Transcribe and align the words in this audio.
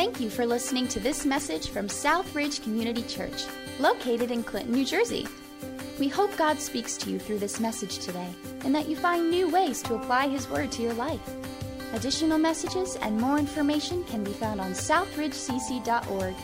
Thank 0.00 0.18
you 0.18 0.30
for 0.30 0.46
listening 0.46 0.88
to 0.88 0.98
this 0.98 1.26
message 1.26 1.68
from 1.68 1.86
Southridge 1.86 2.62
Community 2.62 3.02
Church, 3.02 3.44
located 3.78 4.30
in 4.30 4.42
Clinton, 4.42 4.72
New 4.72 4.86
Jersey. 4.86 5.28
We 5.98 6.08
hope 6.08 6.34
God 6.38 6.58
speaks 6.58 6.96
to 6.96 7.10
you 7.10 7.18
through 7.18 7.38
this 7.38 7.60
message 7.60 7.98
today 7.98 8.30
and 8.64 8.74
that 8.74 8.88
you 8.88 8.96
find 8.96 9.30
new 9.30 9.50
ways 9.50 9.82
to 9.82 9.96
apply 9.96 10.28
His 10.28 10.48
Word 10.48 10.72
to 10.72 10.82
your 10.82 10.94
life. 10.94 11.20
Additional 11.92 12.38
messages 12.38 12.96
and 12.96 13.20
more 13.20 13.38
information 13.38 14.02
can 14.04 14.24
be 14.24 14.32
found 14.32 14.58
on 14.58 14.72
southridgecc.org. 14.72 16.34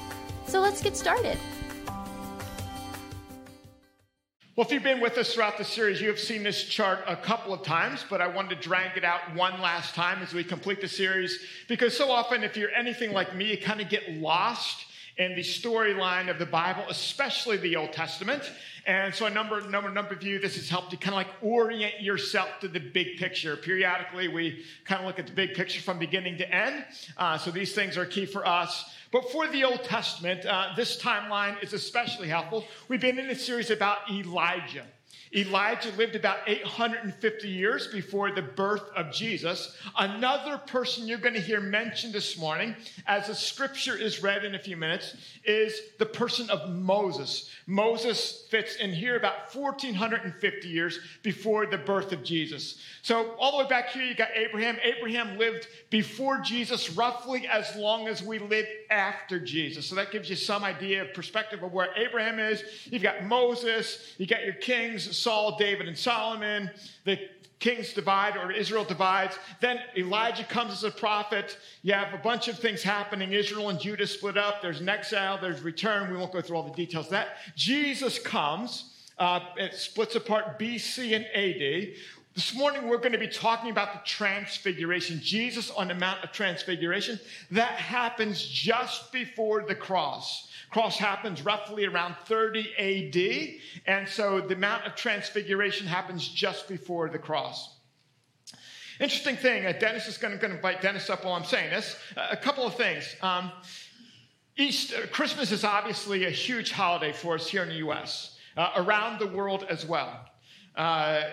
So 0.46 0.60
let's 0.60 0.82
get 0.82 0.94
started. 0.94 1.38
Well, 4.56 4.64
if 4.64 4.72
you've 4.72 4.82
been 4.82 5.02
with 5.02 5.18
us 5.18 5.34
throughout 5.34 5.58
the 5.58 5.64
series, 5.64 6.00
you 6.00 6.08
have 6.08 6.18
seen 6.18 6.42
this 6.42 6.64
chart 6.64 7.00
a 7.06 7.14
couple 7.14 7.52
of 7.52 7.62
times, 7.62 8.06
but 8.08 8.22
I 8.22 8.26
wanted 8.26 8.56
to 8.56 8.66
drag 8.66 8.96
it 8.96 9.04
out 9.04 9.34
one 9.34 9.60
last 9.60 9.94
time 9.94 10.22
as 10.22 10.32
we 10.32 10.42
complete 10.42 10.80
the 10.80 10.88
series 10.88 11.40
because 11.68 11.94
so 11.94 12.10
often, 12.10 12.42
if 12.42 12.56
you're 12.56 12.70
anything 12.70 13.12
like 13.12 13.36
me, 13.36 13.50
you 13.50 13.58
kind 13.58 13.82
of 13.82 13.90
get 13.90 14.14
lost 14.14 14.86
in 15.18 15.34
the 15.34 15.42
storyline 15.42 16.30
of 16.30 16.38
the 16.38 16.46
Bible, 16.46 16.84
especially 16.90 17.56
the 17.56 17.76
Old 17.76 17.92
Testament. 17.92 18.42
And 18.86 19.14
so 19.14 19.26
a 19.26 19.30
number, 19.30 19.60
number, 19.68 19.90
number 19.90 20.14
of 20.14 20.22
you, 20.22 20.38
this 20.38 20.56
has 20.56 20.68
helped 20.68 20.92
you 20.92 20.98
kind 20.98 21.14
of 21.14 21.18
like 21.18 21.42
orient 21.42 22.00
yourself 22.00 22.48
to 22.60 22.68
the 22.68 22.78
big 22.78 23.16
picture. 23.16 23.56
Periodically, 23.56 24.28
we 24.28 24.64
kind 24.84 25.00
of 25.00 25.06
look 25.06 25.18
at 25.18 25.26
the 25.26 25.32
big 25.32 25.54
picture 25.54 25.80
from 25.80 25.98
beginning 25.98 26.38
to 26.38 26.54
end. 26.54 26.84
Uh, 27.16 27.38
so 27.38 27.50
these 27.50 27.74
things 27.74 27.96
are 27.96 28.06
key 28.06 28.26
for 28.26 28.46
us. 28.46 28.84
But 29.10 29.32
for 29.32 29.48
the 29.48 29.64
Old 29.64 29.82
Testament, 29.84 30.44
uh, 30.44 30.68
this 30.76 31.00
timeline 31.00 31.62
is 31.62 31.72
especially 31.72 32.28
helpful. 32.28 32.64
We've 32.88 33.00
been 33.00 33.18
in 33.18 33.30
a 33.30 33.34
series 33.34 33.70
about 33.70 34.10
Elijah. 34.10 34.84
Elijah 35.34 35.90
lived 35.92 36.14
about 36.14 36.38
850 36.46 37.48
years 37.48 37.88
before 37.88 38.30
the 38.30 38.42
birth 38.42 38.84
of 38.94 39.12
Jesus. 39.12 39.76
Another 39.98 40.58
person 40.58 41.06
you're 41.06 41.18
going 41.18 41.34
to 41.34 41.40
hear 41.40 41.60
mentioned 41.60 42.12
this 42.12 42.38
morning, 42.38 42.76
as 43.06 43.26
the 43.26 43.34
scripture 43.34 43.96
is 43.96 44.22
read 44.22 44.44
in 44.44 44.54
a 44.54 44.58
few 44.58 44.76
minutes, 44.76 45.16
is 45.44 45.80
the 45.98 46.06
person 46.06 46.48
of 46.50 46.70
Moses. 46.70 47.50
Moses 47.66 48.46
fits 48.50 48.76
in 48.76 48.92
here 48.92 49.16
about 49.16 49.54
1450 49.54 50.68
years 50.68 51.00
before 51.22 51.66
the 51.66 51.78
birth 51.78 52.12
of 52.12 52.22
Jesus. 52.22 52.78
So, 53.02 53.32
all 53.38 53.52
the 53.52 53.64
way 53.64 53.68
back 53.68 53.90
here, 53.90 54.04
you 54.04 54.14
got 54.14 54.28
Abraham. 54.34 54.78
Abraham 54.82 55.38
lived 55.38 55.66
before 55.90 56.38
Jesus 56.38 56.90
roughly 56.90 57.46
as 57.46 57.74
long 57.76 58.08
as 58.08 58.22
we 58.22 58.38
live 58.38 58.66
after 58.90 59.40
Jesus. 59.40 59.86
So, 59.86 59.94
that 59.96 60.12
gives 60.12 60.30
you 60.30 60.36
some 60.36 60.64
idea 60.64 61.02
of 61.02 61.14
perspective 61.14 61.62
of 61.62 61.72
where 61.72 61.88
Abraham 61.96 62.38
is. 62.38 62.62
You've 62.84 63.02
got 63.02 63.24
Moses, 63.24 64.14
you 64.18 64.26
got 64.26 64.44
your 64.44 64.54
kings, 64.54 65.16
Saul, 65.26 65.56
David, 65.58 65.88
and 65.88 65.98
Solomon. 65.98 66.70
The 67.02 67.18
kings 67.58 67.92
divide 67.92 68.36
or 68.36 68.52
Israel 68.52 68.84
divides. 68.84 69.36
Then 69.60 69.80
Elijah 69.96 70.44
comes 70.44 70.72
as 70.72 70.84
a 70.84 70.90
prophet. 70.92 71.58
You 71.82 71.94
have 71.94 72.14
a 72.14 72.18
bunch 72.18 72.46
of 72.46 72.60
things 72.60 72.80
happening. 72.80 73.32
Israel 73.32 73.70
and 73.70 73.80
Judah 73.80 74.06
split 74.06 74.36
up. 74.36 74.62
There's 74.62 74.80
an 74.80 74.88
exile, 74.88 75.36
there's 75.42 75.62
return. 75.62 76.12
We 76.12 76.16
won't 76.16 76.32
go 76.32 76.40
through 76.40 76.58
all 76.58 76.62
the 76.62 76.76
details 76.76 77.06
of 77.06 77.10
that. 77.10 77.38
Jesus 77.56 78.20
comes. 78.20 78.92
Uh, 79.18 79.40
it 79.56 79.74
splits 79.74 80.14
apart 80.14 80.60
BC 80.60 81.16
and 81.16 81.24
AD. 81.34 81.96
This 82.36 82.54
morning, 82.54 82.86
we're 82.86 82.98
going 82.98 83.10
to 83.10 83.18
be 83.18 83.26
talking 83.26 83.72
about 83.72 83.94
the 83.94 84.08
transfiguration, 84.08 85.18
Jesus 85.20 85.72
on 85.72 85.88
the 85.88 85.94
Mount 85.94 86.22
of 86.22 86.30
Transfiguration. 86.30 87.18
That 87.50 87.72
happens 87.72 88.46
just 88.46 89.10
before 89.10 89.64
the 89.66 89.74
cross. 89.74 90.45
Cross 90.70 90.98
happens 90.98 91.44
roughly 91.44 91.86
around 91.86 92.16
30 92.26 92.74
AD, 92.78 93.60
and 93.86 94.08
so 94.08 94.40
the 94.40 94.56
Mount 94.56 94.84
of 94.84 94.94
Transfiguration 94.94 95.86
happens 95.86 96.28
just 96.28 96.68
before 96.68 97.08
the 97.08 97.18
cross. 97.18 97.76
Interesting 98.98 99.36
thing, 99.36 99.66
uh, 99.66 99.72
Dennis 99.72 100.08
is 100.08 100.16
going 100.16 100.38
to, 100.38 100.44
invite 100.44 100.80
Dennis 100.80 101.10
up 101.10 101.24
while 101.24 101.34
I'm 101.34 101.44
saying 101.44 101.70
this. 101.70 101.96
Uh, 102.16 102.28
a 102.30 102.36
couple 102.36 102.66
of 102.66 102.74
things. 102.74 103.14
Um, 103.20 103.52
Easter, 104.56 105.06
Christmas 105.08 105.52
is 105.52 105.64
obviously 105.64 106.24
a 106.24 106.30
huge 106.30 106.72
holiday 106.72 107.12
for 107.12 107.34
us 107.34 107.46
here 107.46 107.62
in 107.62 107.68
the 107.68 107.76
U.S., 107.76 108.38
uh, 108.56 108.72
around 108.76 109.18
the 109.18 109.26
world 109.26 109.66
as 109.68 109.84
well. 109.84 110.18
Uh, 110.74 111.24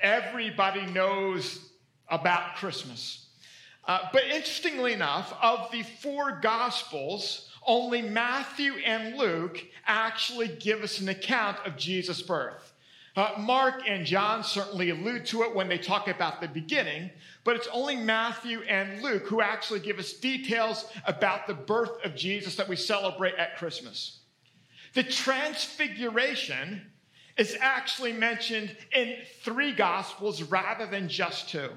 everybody 0.00 0.86
knows 0.86 1.68
about 2.08 2.56
Christmas. 2.56 3.26
Uh, 3.86 4.08
but 4.12 4.24
interestingly 4.24 4.94
enough, 4.94 5.36
of 5.42 5.70
the 5.70 5.82
four 5.82 6.40
Gospels, 6.40 7.45
only 7.66 8.02
Matthew 8.02 8.74
and 8.84 9.16
Luke 9.16 9.64
actually 9.86 10.48
give 10.48 10.82
us 10.82 11.00
an 11.00 11.08
account 11.08 11.58
of 11.64 11.76
Jesus' 11.76 12.22
birth. 12.22 12.72
Uh, 13.16 13.30
Mark 13.38 13.82
and 13.88 14.04
John 14.04 14.44
certainly 14.44 14.90
allude 14.90 15.24
to 15.26 15.42
it 15.42 15.54
when 15.54 15.68
they 15.68 15.78
talk 15.78 16.06
about 16.06 16.40
the 16.40 16.48
beginning, 16.48 17.10
but 17.44 17.56
it's 17.56 17.68
only 17.72 17.96
Matthew 17.96 18.60
and 18.68 19.02
Luke 19.02 19.26
who 19.26 19.40
actually 19.40 19.80
give 19.80 19.98
us 19.98 20.12
details 20.12 20.92
about 21.06 21.46
the 21.46 21.54
birth 21.54 22.04
of 22.04 22.14
Jesus 22.14 22.56
that 22.56 22.68
we 22.68 22.76
celebrate 22.76 23.34
at 23.36 23.56
Christmas. 23.56 24.18
The 24.92 25.02
transfiguration 25.02 26.82
is 27.38 27.56
actually 27.60 28.12
mentioned 28.12 28.76
in 28.94 29.16
three 29.42 29.72
gospels 29.72 30.42
rather 30.42 30.86
than 30.86 31.08
just 31.08 31.48
two. 31.48 31.70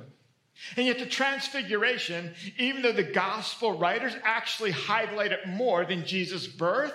And 0.78 0.86
yet, 0.86 1.00
the 1.00 1.06
transfiguration, 1.06 2.34
even 2.58 2.82
though 2.82 2.92
the 2.92 3.04
gospel 3.04 3.78
writers 3.78 4.16
actually 4.24 4.72
highlight 4.72 5.32
it 5.32 5.48
more 5.48 5.86
than 5.86 6.06
Jesus' 6.06 6.48
birth, 6.48 6.94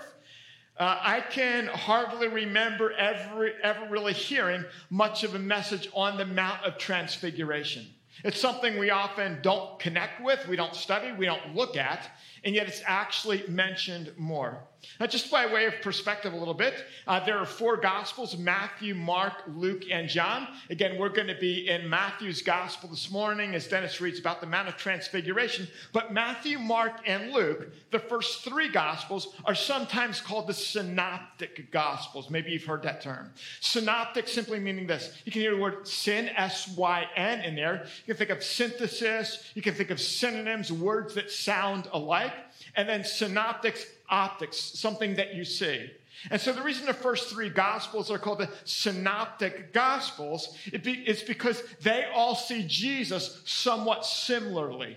uh, 0.77 0.99
I 1.01 1.21
can 1.21 1.67
hardly 1.67 2.29
remember 2.29 2.93
ever, 2.93 3.51
ever 3.63 3.87
really 3.89 4.13
hearing 4.13 4.65
much 4.91 5.23
of 5.23 5.35
a 5.35 5.39
message 5.39 5.89
on 5.95 6.17
the 6.17 6.27
Mount 6.27 6.65
of 6.65 6.79
Transfiguration. 6.79 7.87
It's 8.25 8.41
something 8.41 8.79
we 8.79 8.91
often 8.91 9.39
don't 9.43 9.79
connect 9.79 10.23
with, 10.23 10.47
we 10.49 10.57
don't 10.57 10.75
study, 10.75 11.13
we 11.13 11.27
don't 11.27 11.55
look 11.55 11.77
at 11.77 12.11
and 12.45 12.55
yet 12.55 12.69
it's 12.69 12.83
actually 12.87 13.45
mentioned 13.49 14.13
more. 14.17 14.63
Now, 15.01 15.07
just 15.07 15.31
by 15.31 15.47
way 15.47 15.67
of 15.67 15.81
perspective, 15.83 16.33
a 16.33 16.37
little 16.37 16.55
bit, 16.55 16.85
uh, 17.07 17.25
there 17.25 17.39
are 17.39 17.47
four 17.47 17.77
Gospels 17.77 18.37
Matthew, 18.37 18.95
Mark, 18.95 19.43
Luke, 19.55 19.85
and 19.91 20.09
John. 20.09 20.49
Again, 20.71 20.99
we're 20.99 21.09
going 21.09 21.29
to 21.29 21.39
be 21.39 21.69
in 21.69 21.89
Matthew's 21.89 22.43
Gospel 22.43 22.89
this 22.89 23.11
morning 23.11 23.55
as 23.55 23.67
Dennis 23.67 24.01
reads 24.01 24.19
about 24.19 24.41
the 24.41 24.47
Mount 24.47 24.69
of 24.69 24.77
Transfiguration. 24.77 25.69
But 25.93 26.13
Matthew, 26.13 26.59
Mark, 26.59 27.01
and 27.07 27.33
Luke, 27.33 27.73
the 27.91 27.99
first 27.99 28.45
three 28.45 28.69
Gospels, 28.69 29.35
are 29.45 29.55
sometimes 29.55 30.21
called 30.21 30.47
the 30.47 30.55
Synoptic 30.55 31.71
Gospels. 31.71 32.31
Maybe 32.31 32.53
you've 32.53 32.65
heard 32.65 32.83
that 32.83 33.01
term. 33.01 33.33
Synoptic 33.61 34.29
simply 34.29 34.61
meaning 34.61 34.87
this 34.87 35.21
you 35.25 35.33
can 35.33 35.41
hear 35.41 35.55
the 35.55 35.61
word 35.61 35.87
syn, 35.87 36.29
S 36.37 36.69
Y 36.77 37.07
N, 37.17 37.41
in 37.41 37.55
there. 37.55 37.87
You 38.07 38.15
can 38.15 38.17
think 38.17 38.31
of 38.31 38.43
synthesis, 38.43 39.51
you 39.55 39.63
can 39.63 39.75
think 39.75 39.91
of 39.91 40.01
synonyms, 40.01 40.73
words 40.73 41.15
that 41.15 41.31
sound 41.31 41.89
alike 41.93 42.33
and 42.77 42.89
then 42.89 43.05
synoptics, 43.05 43.85
optics, 44.09 44.57
something 44.57 45.17
that 45.17 45.35
you 45.35 45.45
see. 45.45 45.91
And 46.31 46.41
so 46.41 46.53
the 46.53 46.63
reason 46.63 46.87
the 46.87 46.95
first 46.95 47.29
three 47.29 47.51
gospels 47.51 48.11
are 48.11 48.19
called 48.19 48.39
the 48.39 48.51
synoptic 48.65 49.73
gospels 49.73 50.57
is 50.73 51.23
because 51.23 51.63
they 51.83 52.07
all 52.15 52.35
see 52.35 52.65
Jesus 52.67 53.43
somewhat 53.45 54.07
similarly. 54.07 54.97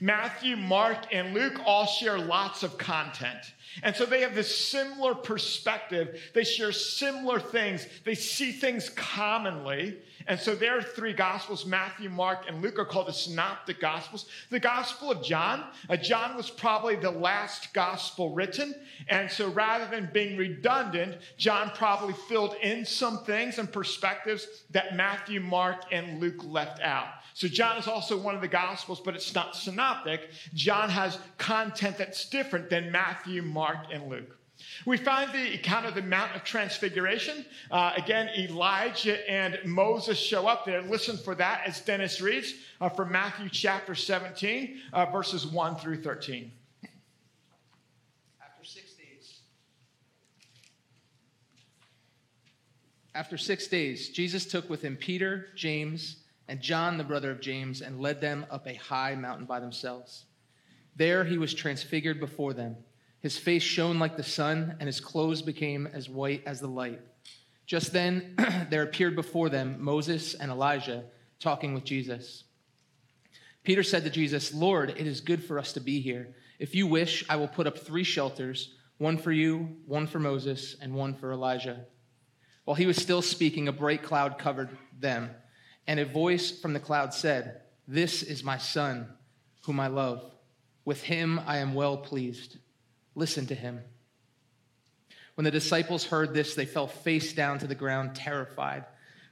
Matthew, 0.00 0.56
Mark, 0.56 1.06
and 1.12 1.34
Luke 1.34 1.60
all 1.64 1.86
share 1.86 2.18
lots 2.18 2.62
of 2.62 2.78
content. 2.78 3.52
And 3.82 3.94
so 3.94 4.04
they 4.04 4.20
have 4.22 4.34
this 4.34 4.56
similar 4.56 5.14
perspective. 5.14 6.20
They 6.34 6.44
share 6.44 6.72
similar 6.72 7.38
things. 7.38 7.86
They 8.04 8.16
see 8.16 8.52
things 8.52 8.90
commonly. 8.90 9.98
And 10.26 10.38
so 10.38 10.54
their 10.54 10.82
three 10.82 11.12
gospels, 11.12 11.64
Matthew, 11.64 12.10
Mark, 12.10 12.44
and 12.48 12.62
Luke, 12.62 12.78
are 12.78 12.84
called 12.84 13.08
the 13.08 13.12
synoptic 13.12 13.80
gospels. 13.80 14.26
The 14.50 14.60
gospel 14.60 15.10
of 15.10 15.22
John, 15.22 15.64
uh, 15.88 15.96
John 15.96 16.36
was 16.36 16.50
probably 16.50 16.96
the 16.96 17.10
last 17.10 17.72
gospel 17.72 18.34
written. 18.34 18.74
And 19.08 19.30
so 19.30 19.48
rather 19.50 19.86
than 19.86 20.10
being 20.12 20.36
redundant, 20.36 21.18
John 21.36 21.70
probably 21.74 22.14
filled 22.28 22.54
in 22.62 22.84
some 22.84 23.24
things 23.24 23.58
and 23.58 23.72
perspectives 23.72 24.46
that 24.70 24.96
Matthew, 24.96 25.40
Mark, 25.40 25.84
and 25.90 26.20
Luke 26.20 26.44
left 26.44 26.80
out. 26.80 27.08
So 27.34 27.48
John 27.48 27.76
is 27.78 27.86
also 27.86 28.16
one 28.16 28.34
of 28.34 28.40
the 28.40 28.48
gospels, 28.48 29.00
but 29.00 29.14
it's 29.14 29.34
not 29.34 29.56
synoptic. 29.56 30.30
John 30.54 30.90
has 30.90 31.18
content 31.38 31.98
that's 31.98 32.28
different 32.28 32.70
than 32.70 32.90
Matthew, 32.90 33.42
Mark, 33.42 33.86
and 33.92 34.08
Luke. 34.08 34.36
We 34.86 34.96
find 34.96 35.32
the 35.32 35.54
account 35.54 35.86
of 35.86 35.94
the 35.94 36.02
Mount 36.02 36.34
of 36.34 36.44
Transfiguration. 36.44 37.44
Uh, 37.70 37.92
again, 37.96 38.28
Elijah 38.36 39.30
and 39.30 39.58
Moses 39.64 40.18
show 40.18 40.46
up 40.46 40.64
there. 40.64 40.82
Listen 40.82 41.16
for 41.16 41.34
that 41.36 41.62
as 41.66 41.80
Dennis 41.80 42.20
reads 42.20 42.54
uh, 42.80 42.88
from 42.88 43.12
Matthew 43.12 43.48
chapter 43.48 43.94
17, 43.94 44.80
uh, 44.92 45.06
verses 45.06 45.46
1 45.46 45.76
through 45.76 46.02
13. 46.02 46.50
After 48.42 48.64
six 48.64 48.92
days, 48.94 49.40
after 53.14 53.38
six 53.38 53.66
days, 53.66 54.08
Jesus 54.10 54.46
took 54.46 54.68
with 54.68 54.82
him 54.82 54.96
Peter, 54.96 55.48
James, 55.54 56.19
and 56.50 56.60
John, 56.60 56.98
the 56.98 57.04
brother 57.04 57.30
of 57.30 57.40
James, 57.40 57.80
and 57.80 58.00
led 58.00 58.20
them 58.20 58.44
up 58.50 58.66
a 58.66 58.74
high 58.74 59.14
mountain 59.14 59.46
by 59.46 59.60
themselves. 59.60 60.24
There 60.96 61.24
he 61.24 61.38
was 61.38 61.54
transfigured 61.54 62.18
before 62.18 62.52
them. 62.52 62.76
His 63.20 63.38
face 63.38 63.62
shone 63.62 64.00
like 64.00 64.16
the 64.16 64.24
sun, 64.24 64.76
and 64.80 64.88
his 64.88 65.00
clothes 65.00 65.42
became 65.42 65.86
as 65.86 66.08
white 66.08 66.42
as 66.46 66.58
the 66.58 66.66
light. 66.66 67.00
Just 67.66 67.92
then 67.92 68.34
there 68.68 68.82
appeared 68.82 69.14
before 69.14 69.48
them 69.48 69.76
Moses 69.78 70.34
and 70.34 70.50
Elijah 70.50 71.04
talking 71.38 71.72
with 71.72 71.84
Jesus. 71.84 72.42
Peter 73.62 73.84
said 73.84 74.02
to 74.02 74.10
Jesus, 74.10 74.52
Lord, 74.52 74.90
it 74.90 75.06
is 75.06 75.20
good 75.20 75.44
for 75.44 75.56
us 75.56 75.72
to 75.74 75.80
be 75.80 76.00
here. 76.00 76.34
If 76.58 76.74
you 76.74 76.88
wish, 76.88 77.24
I 77.28 77.36
will 77.36 77.46
put 77.46 77.68
up 77.68 77.78
three 77.78 78.04
shelters 78.04 78.74
one 78.98 79.18
for 79.18 79.32
you, 79.32 79.76
one 79.86 80.08
for 80.08 80.18
Moses, 80.18 80.74
and 80.82 80.94
one 80.94 81.14
for 81.14 81.32
Elijah. 81.32 81.86
While 82.64 82.74
he 82.74 82.86
was 82.86 82.96
still 82.96 83.22
speaking, 83.22 83.68
a 83.68 83.72
bright 83.72 84.02
cloud 84.02 84.36
covered 84.36 84.76
them, 84.98 85.30
and 85.86 86.00
a 86.00 86.04
voice 86.04 86.50
from 86.50 86.72
the 86.72 86.80
cloud 86.80 87.14
said, 87.14 87.62
This 87.86 88.22
is 88.22 88.44
my 88.44 88.58
son, 88.58 89.08
whom 89.64 89.80
I 89.80 89.88
love. 89.88 90.24
With 90.84 91.02
him 91.02 91.40
I 91.46 91.58
am 91.58 91.74
well 91.74 91.96
pleased. 91.96 92.58
Listen 93.14 93.46
to 93.46 93.54
him. 93.54 93.80
When 95.34 95.44
the 95.44 95.50
disciples 95.50 96.04
heard 96.04 96.34
this, 96.34 96.54
they 96.54 96.66
fell 96.66 96.86
face 96.86 97.32
down 97.32 97.58
to 97.60 97.66
the 97.66 97.74
ground, 97.74 98.14
terrified. 98.14 98.84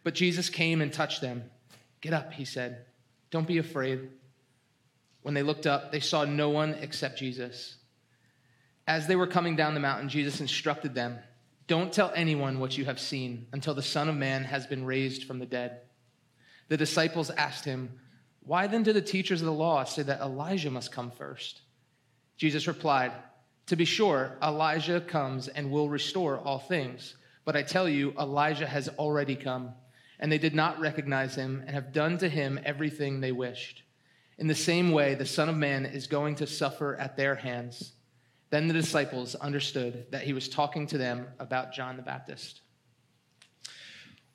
But 0.04 0.14
Jesus 0.14 0.48
came 0.48 0.80
and 0.80 0.92
touched 0.92 1.20
them. 1.20 1.44
Get 2.00 2.14
up, 2.14 2.32
he 2.32 2.44
said. 2.44 2.86
Don't 3.30 3.46
be 3.46 3.58
afraid. 3.58 4.08
When 5.22 5.34
they 5.34 5.42
looked 5.42 5.66
up, 5.66 5.92
they 5.92 6.00
saw 6.00 6.24
no 6.24 6.48
one 6.50 6.74
except 6.80 7.18
Jesus. 7.18 7.76
As 8.86 9.06
they 9.06 9.16
were 9.16 9.26
coming 9.26 9.56
down 9.56 9.74
the 9.74 9.80
mountain, 9.80 10.08
Jesus 10.08 10.40
instructed 10.40 10.94
them 10.94 11.18
Don't 11.66 11.92
tell 11.92 12.12
anyone 12.14 12.60
what 12.60 12.78
you 12.78 12.86
have 12.86 12.98
seen 12.98 13.46
until 13.52 13.74
the 13.74 13.82
Son 13.82 14.08
of 14.08 14.16
Man 14.16 14.44
has 14.44 14.66
been 14.66 14.86
raised 14.86 15.24
from 15.24 15.38
the 15.38 15.46
dead. 15.46 15.80
The 16.68 16.76
disciples 16.76 17.30
asked 17.30 17.64
him, 17.64 17.98
Why 18.40 18.66
then 18.66 18.82
do 18.82 18.92
the 18.92 19.02
teachers 19.02 19.40
of 19.40 19.46
the 19.46 19.52
law 19.52 19.84
say 19.84 20.02
that 20.02 20.20
Elijah 20.20 20.70
must 20.70 20.92
come 20.92 21.10
first? 21.10 21.62
Jesus 22.36 22.66
replied, 22.66 23.12
To 23.66 23.76
be 23.76 23.84
sure, 23.84 24.38
Elijah 24.42 25.00
comes 25.00 25.48
and 25.48 25.70
will 25.70 25.88
restore 25.88 26.38
all 26.38 26.58
things. 26.58 27.16
But 27.44 27.56
I 27.56 27.62
tell 27.62 27.88
you, 27.88 28.14
Elijah 28.18 28.66
has 28.66 28.88
already 28.90 29.34
come, 29.34 29.72
and 30.20 30.30
they 30.30 30.38
did 30.38 30.54
not 30.54 30.80
recognize 30.80 31.34
him 31.34 31.62
and 31.66 31.74
have 31.74 31.92
done 31.92 32.18
to 32.18 32.28
him 32.28 32.60
everything 32.64 33.20
they 33.20 33.32
wished. 33.32 33.82
In 34.36 34.46
the 34.46 34.54
same 34.54 34.92
way, 34.92 35.14
the 35.14 35.26
Son 35.26 35.48
of 35.48 35.56
Man 35.56 35.84
is 35.84 36.06
going 36.06 36.36
to 36.36 36.46
suffer 36.46 36.94
at 36.96 37.16
their 37.16 37.34
hands. 37.34 37.92
Then 38.50 38.68
the 38.68 38.74
disciples 38.74 39.34
understood 39.34 40.06
that 40.10 40.22
he 40.22 40.32
was 40.32 40.48
talking 40.48 40.86
to 40.88 40.98
them 40.98 41.26
about 41.38 41.72
John 41.72 41.96
the 41.96 42.02
Baptist. 42.02 42.60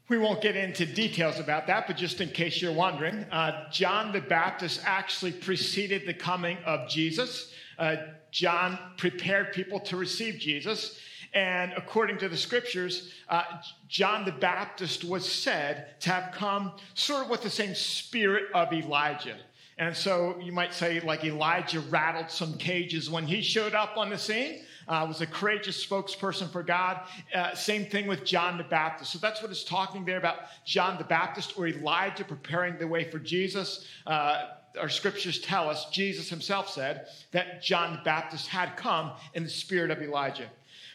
We 0.10 0.18
won't 0.18 0.42
get 0.42 0.58
into 0.58 0.86
details 0.86 1.40
about 1.40 1.68
that, 1.68 1.88
but 1.88 1.96
just 1.96 2.20
in 2.20 2.30
case 2.30 2.62
you're 2.62 2.74
wondering, 2.74 3.26
uh, 3.32 3.70
John 3.72 4.12
the 4.12 4.20
Baptist 4.20 4.82
actually 4.84 5.32
preceded 5.32 6.06
the 6.06 6.14
coming 6.14 6.58
of 6.66 6.90
Jesus. 6.90 7.54
Uh, 7.80 7.96
John 8.30 8.78
prepared 8.98 9.54
people 9.54 9.80
to 9.82 9.96
receive 9.96 10.40
Jesus. 10.40 11.00
And 11.34 11.74
according 11.78 12.18
to 12.20 12.30
the 12.30 12.38
scriptures, 12.38 13.14
uh, 13.30 13.44
John 13.88 14.26
the 14.26 14.34
Baptist 14.34 15.04
was 15.04 15.30
said 15.30 16.00
to 16.02 16.10
have 16.10 16.34
come 16.34 16.74
sort 16.94 17.24
of 17.24 17.30
with 17.30 17.42
the 17.42 17.50
same 17.50 17.74
spirit 17.74 18.46
of 18.54 18.72
Elijah. 18.74 19.38
And 19.78 19.96
so 19.96 20.38
you 20.40 20.52
might 20.52 20.74
say, 20.74 21.00
like 21.00 21.24
Elijah 21.24 21.80
rattled 21.80 22.30
some 22.30 22.58
cages 22.58 23.10
when 23.10 23.26
he 23.26 23.42
showed 23.42 23.74
up 23.74 23.98
on 23.98 24.10
the 24.10 24.18
scene, 24.18 24.64
uh, 24.88 25.06
was 25.08 25.22
a 25.22 25.28
courageous 25.28 25.86
spokesperson 25.86 26.50
for 26.52 26.64
God. 26.64 27.02
Uh, 27.34 27.54
same 27.56 27.86
thing 27.86 28.08
with 28.08 28.24
John 28.24 28.58
the 28.58 28.64
Baptist. 28.64 29.12
So 29.12 29.20
that's 29.20 29.42
what 29.42 29.52
it's 29.52 29.64
talking 29.64 30.06
there 30.06 30.18
about 30.18 30.38
John 30.66 30.98
the 30.98 31.04
Baptist 31.04 31.58
or 31.58 31.68
Elijah 31.68 32.24
preparing 32.24 32.78
the 32.78 32.88
way 32.88 33.10
for 33.10 33.20
Jesus. 33.20 33.88
Uh, 34.06 34.46
our 34.80 34.90
scriptures 34.90 35.40
tell 35.40 35.70
us, 35.70 35.90
Jesus 35.92 36.30
himself 36.30 36.70
said 36.70 37.08
that 37.32 37.62
John 37.62 37.94
the 37.94 38.02
Baptist 38.04 38.48
had 38.48 38.76
come 38.76 39.12
in 39.34 39.44
the 39.44 39.50
spirit 39.50 39.92
of 39.92 40.02
Elijah. 40.02 40.50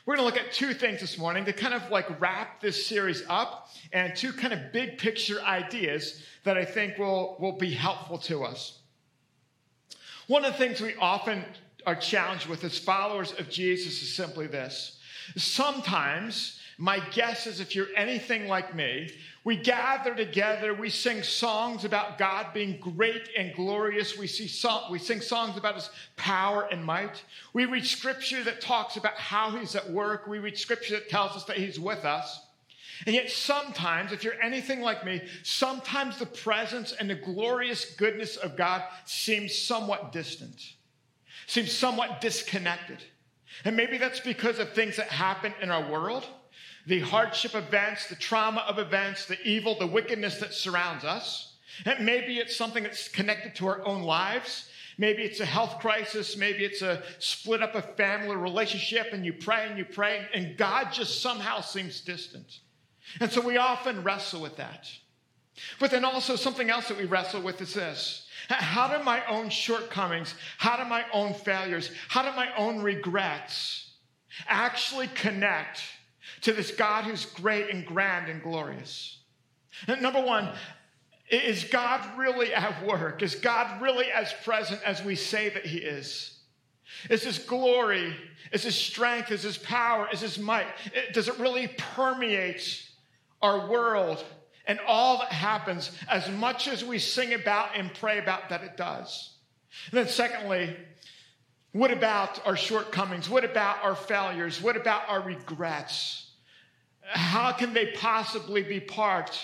We're 0.05 0.17
going 0.17 0.27
to 0.27 0.35
look 0.35 0.43
at 0.43 0.53
two 0.53 0.73
things 0.73 1.01
this 1.01 1.19
morning 1.19 1.45
to 1.45 1.53
kind 1.53 1.75
of 1.75 1.91
like 1.91 2.19
wrap 2.19 2.63
this 2.63 2.87
series 2.87 3.23
up 3.29 3.69
and 3.93 4.17
two 4.17 4.33
kind 4.33 4.55
of 4.55 4.73
big 4.73 4.97
picture 4.97 5.39
ideas 5.43 6.23
that 6.45 6.57
I 6.57 6.65
think 6.65 6.97
will, 6.97 7.37
will 7.39 7.59
be 7.59 7.71
helpful 7.71 8.17
to 8.21 8.43
us. 8.43 8.79
One 10.27 10.45
of 10.45 10.53
the 10.53 10.59
things 10.59 10.81
we 10.81 10.95
often 10.97 11.45
are 11.89 11.95
challenged 11.95 12.47
with 12.47 12.65
as 12.65 12.77
followers 12.77 13.33
of 13.39 13.49
Jesus 13.49 14.03
is 14.03 14.13
simply 14.15 14.47
this. 14.47 14.99
Sometimes, 15.37 16.61
my 16.77 17.01
guess 17.13 17.47
is 17.47 17.61
if 17.61 17.75
you're 17.75 17.89
anything 17.97 18.47
like 18.47 18.75
me, 18.75 19.11
we 19.43 19.57
gather 19.57 20.15
together, 20.15 20.75
we 20.75 20.91
sing 20.91 21.23
songs 21.23 21.87
about 21.87 22.19
God 22.19 22.53
being 22.53 22.79
great 22.79 23.31
and 23.39 23.55
glorious. 23.55 24.19
We, 24.19 24.27
see 24.27 24.49
song, 24.49 24.93
we 24.93 24.99
sing 24.99 25.23
songs 25.23 25.57
about 25.57 25.77
his 25.77 25.89
power 26.17 26.69
and 26.71 26.85
might. 26.85 27.25
We 27.55 27.65
read 27.65 27.87
scripture 27.87 28.45
that 28.45 28.61
talks 28.61 28.99
about 28.99 29.15
how 29.15 29.53
he's 29.53 29.75
at 29.75 29.91
work. 29.91 30.27
We 30.27 30.41
read 30.41 30.59
scripture 30.59 30.97
that 30.97 31.09
tells 31.09 31.37
us 31.37 31.45
that 31.45 31.57
he's 31.57 31.81
with 31.81 32.05
us. 32.05 32.39
And 33.07 33.15
yet, 33.15 33.31
sometimes, 33.31 34.13
if 34.13 34.25
you're 34.25 34.43
anything 34.43 34.83
like 34.83 35.07
me, 35.07 35.23
sometimes 35.43 36.19
the 36.19 36.27
presence 36.27 36.93
and 36.93 37.09
the 37.09 37.15
glorious 37.15 37.95
goodness 37.95 38.37
of 38.37 38.59
God 38.59 38.83
seems 39.07 39.57
somewhat 39.57 40.13
distant, 40.13 40.75
seems 41.49 41.73
somewhat 41.73 42.21
disconnected. 42.21 43.03
And 43.65 43.77
maybe 43.77 43.99
that's 43.99 44.21
because 44.21 44.61
of 44.61 44.73
things 44.73 44.97
that 44.97 45.09
happen 45.09 45.53
in 45.61 45.71
our 45.71 45.91
world 45.91 46.25
the 46.87 47.01
hardship 47.01 47.55
events, 47.55 48.09
the 48.09 48.15
trauma 48.15 48.65
of 48.67 48.79
events, 48.79 49.27
the 49.27 49.39
evil, 49.43 49.79
the 49.79 49.87
wickedness 49.87 50.39
that 50.39 50.55
surrounds 50.55 51.05
us. 51.05 51.57
And 51.85 52.07
maybe 52.07 52.39
it's 52.39 52.57
something 52.57 52.83
that's 52.83 53.09
connected 53.09 53.55
to 53.57 53.67
our 53.67 53.87
own 53.87 54.03
lives. 54.03 54.71
Maybe 54.97 55.23
it's 55.23 55.41
a 55.41 55.45
health 55.45 55.81
crisis. 55.81 56.35
Maybe 56.35 56.65
it's 56.65 56.81
a 56.81 57.03
split 57.19 57.63
up 57.63 57.75
a 57.75 57.83
family 57.83 58.37
relationship, 58.37 59.09
and 59.13 59.23
you 59.23 59.35
pray 59.35 59.67
and 59.69 59.77
you 59.77 59.85
pray, 59.85 60.27
and 60.33 60.57
God 60.57 60.89
just 60.91 61.21
somehow 61.21 61.61
seems 61.61 62.01
distant. 62.01 62.61
And 63.21 63.31
so 63.31 63.43
we 63.43 63.59
often 63.59 64.03
wrestle 64.03 64.41
with 64.41 64.57
that. 64.57 64.91
But 65.79 65.91
then 65.91 66.07
also, 66.07 66.37
something 66.37 66.71
else 66.71 66.89
that 66.89 66.97
we 66.97 67.05
wrestle 67.05 67.43
with 67.43 67.61
is 67.61 67.75
this 67.75 68.28
How 68.49 68.97
do 68.97 69.05
my 69.05 69.25
own 69.27 69.51
shortcomings, 69.51 70.35
how 70.57 70.77
do 70.77 70.85
my 70.85 71.05
own 71.13 71.35
failures, 71.35 71.91
how 72.09 72.23
do 72.23 72.35
my 72.37 72.55
own 72.57 72.83
regrets 72.83 73.91
actually 74.47 75.09
connect 75.09 75.83
to 76.43 76.53
this 76.53 76.71
God 76.71 77.05
who's 77.05 77.27
great 77.27 77.71
and 77.71 77.85
grand 77.85 78.29
and 78.29 78.43
glorious. 78.43 79.19
Number 80.01 80.21
one, 80.21 80.51
is 81.31 81.65
God 81.65 82.19
really 82.19 82.55
at 82.55 82.85
work? 82.87 83.23
Is 83.23 83.35
God 83.35 83.83
really 83.83 84.11
as 84.11 84.33
present 84.45 84.81
as 84.85 85.03
we 85.03 85.15
say 85.15 85.49
that 85.51 85.67
He 85.67 85.79
is? 85.79 86.39
Is 87.11 87.23
His 87.23 87.39
glory, 87.39 88.15
is 88.53 88.63
His 88.63 88.75
strength, 88.75 89.31
is 89.31 89.43
His 89.43 89.59
power, 89.59 90.09
is 90.13 90.21
His 90.21 90.39
might? 90.39 90.67
Does 91.13 91.29
it 91.29 91.39
really 91.39 91.69
permeate 91.69 92.87
our 93.43 93.69
world 93.69 94.25
and 94.69 94.79
all 94.87 95.19
that 95.19 95.33
happens 95.33 95.91
as 96.09 96.31
much 96.31 96.69
as 96.69 96.85
we 96.85 97.01
sing 97.01 97.35
about 97.35 97.71
and 97.77 97.93
pray 97.95 98.19
about 98.19 98.49
that 98.51 98.63
it 98.63 98.77
does? 98.77 99.35
And 99.91 99.99
then, 99.99 100.09
secondly, 100.09 100.77
what 101.73 101.91
about 101.91 102.47
our 102.47 102.57
shortcomings? 102.57 103.29
What 103.29 103.45
about 103.45 103.83
our 103.83 103.97
failures? 103.97 104.63
What 104.63 104.77
about 104.77 105.09
our 105.09 105.21
regrets? 105.21 106.29
how 107.11 107.53
can 107.53 107.73
they 107.73 107.87
possibly 107.93 108.63
be 108.63 108.81
part 108.81 109.39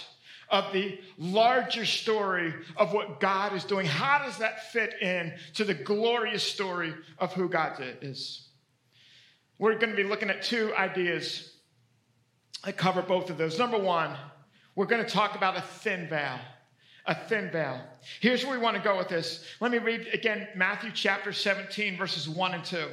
of 0.51 0.73
the 0.73 0.99
larger 1.19 1.87
story 1.87 2.53
of 2.77 2.93
what 2.93 3.21
God 3.21 3.55
is 3.55 3.65
doing? 3.65 3.87
How 3.87 4.25
does 4.25 4.39
that 4.39 4.71
fit 4.73 5.01
in 5.01 5.33
to 5.55 5.65
the 5.65 5.75
glorious 5.75 6.43
story 6.43 6.95
of 7.19 7.33
who 7.33 7.49
God 7.49 7.83
is? 8.03 8.49
We're 9.59 9.79
going 9.79 9.91
to 9.91 9.97
be 9.97 10.05
looking 10.05 10.31
at 10.31 10.43
two 10.43 10.75
ideas 10.75 11.55
that 12.65 12.77
cover 12.77 13.03
both 13.03 13.31
of 13.31 13.39
those. 13.39 13.59
Number 13.59 13.79
one, 13.79 14.15
we're 14.77 14.87
going 14.87 15.05
to 15.05 15.11
talk 15.11 15.37
about 15.37 15.57
a 15.57 15.61
thin 15.61 16.09
veil. 16.09 16.39
A 17.07 17.15
thin 17.15 17.51
veil. 17.51 17.81
Here's 18.21 18.45
where 18.45 18.59
we 18.59 18.63
want 18.63 18.77
to 18.77 18.83
go 18.83 18.97
with 18.97 19.09
this. 19.09 19.45
Let 19.61 19.71
me 19.71 19.79
read 19.79 20.09
again 20.13 20.49
Matthew 20.55 20.91
chapter 20.93 21.33
17, 21.33 21.97
verses 21.97 22.29
1 22.29 22.55
and 22.55 22.65
2. 22.65 22.87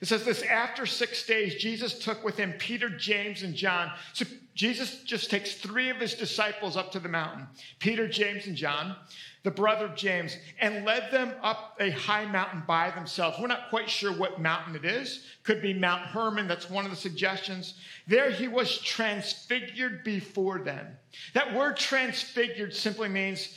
It 0.00 0.08
says 0.08 0.24
this 0.24 0.42
after 0.42 0.84
six 0.84 1.26
days, 1.26 1.54
Jesus 1.54 1.98
took 1.98 2.22
with 2.22 2.36
him 2.36 2.54
Peter, 2.58 2.88
James, 2.88 3.42
and 3.42 3.54
John. 3.54 3.90
So 4.12 4.26
Jesus 4.54 5.02
just 5.04 5.30
takes 5.30 5.54
three 5.54 5.90
of 5.90 5.98
his 5.98 6.14
disciples 6.14 6.76
up 6.76 6.92
to 6.92 6.98
the 6.98 7.08
mountain 7.08 7.46
Peter, 7.78 8.08
James, 8.08 8.46
and 8.46 8.56
John, 8.56 8.96
the 9.42 9.50
brother 9.50 9.86
of 9.86 9.96
James, 9.96 10.36
and 10.60 10.84
led 10.84 11.10
them 11.10 11.32
up 11.42 11.76
a 11.80 11.90
high 11.90 12.26
mountain 12.26 12.62
by 12.66 12.90
themselves. 12.90 13.38
We're 13.38 13.46
not 13.46 13.70
quite 13.70 13.88
sure 13.88 14.12
what 14.12 14.40
mountain 14.40 14.76
it 14.76 14.84
is. 14.84 15.24
Could 15.44 15.62
be 15.62 15.72
Mount 15.72 16.02
Hermon. 16.02 16.48
That's 16.48 16.68
one 16.68 16.84
of 16.84 16.90
the 16.90 16.96
suggestions. 16.96 17.74
There 18.06 18.30
he 18.30 18.48
was 18.48 18.78
transfigured 18.78 20.04
before 20.04 20.58
them. 20.58 20.86
That 21.34 21.54
word 21.54 21.76
transfigured 21.76 22.74
simply 22.74 23.08
means 23.08 23.54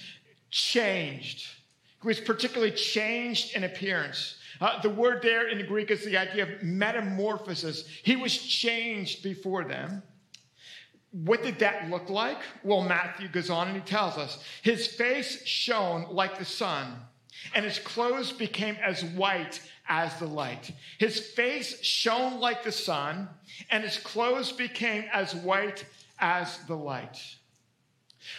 changed. 0.51 1.47
He 2.01 2.07
was 2.07 2.19
particularly 2.19 2.71
changed 2.71 3.55
in 3.55 3.65
appearance. 3.65 4.35
Uh, 4.61 4.81
the 4.81 4.89
word 4.89 5.21
there 5.21 5.47
in 5.47 5.57
the 5.57 5.63
Greek 5.63 5.89
is 5.89 6.03
the 6.03 6.17
idea 6.17 6.43
of 6.43 6.63
metamorphosis. 6.63 7.85
He 8.03 8.15
was 8.15 8.37
changed 8.37 9.23
before 9.23 9.63
them. 9.63 10.03
What 11.11 11.41
did 11.41 11.59
that 11.59 11.89
look 11.89 12.09
like? 12.09 12.37
Well, 12.63 12.81
Matthew 12.81 13.29
goes 13.29 13.49
on 13.49 13.69
and 13.69 13.77
he 13.77 13.83
tells 13.83 14.17
us 14.17 14.43
his 14.61 14.85
face 14.85 15.45
shone 15.45 16.07
like 16.11 16.37
the 16.37 16.45
sun, 16.45 16.93
and 17.55 17.65
his 17.65 17.79
clothes 17.79 18.31
became 18.31 18.75
as 18.75 19.03
white 19.03 19.61
as 19.87 20.17
the 20.19 20.27
light. 20.27 20.71
His 20.99 21.19
face 21.19 21.81
shone 21.83 22.39
like 22.39 22.63
the 22.63 22.71
sun, 22.71 23.27
and 23.71 23.83
his 23.83 23.97
clothes 23.97 24.51
became 24.51 25.05
as 25.11 25.33
white 25.33 25.83
as 26.19 26.59
the 26.67 26.75
light. 26.75 27.17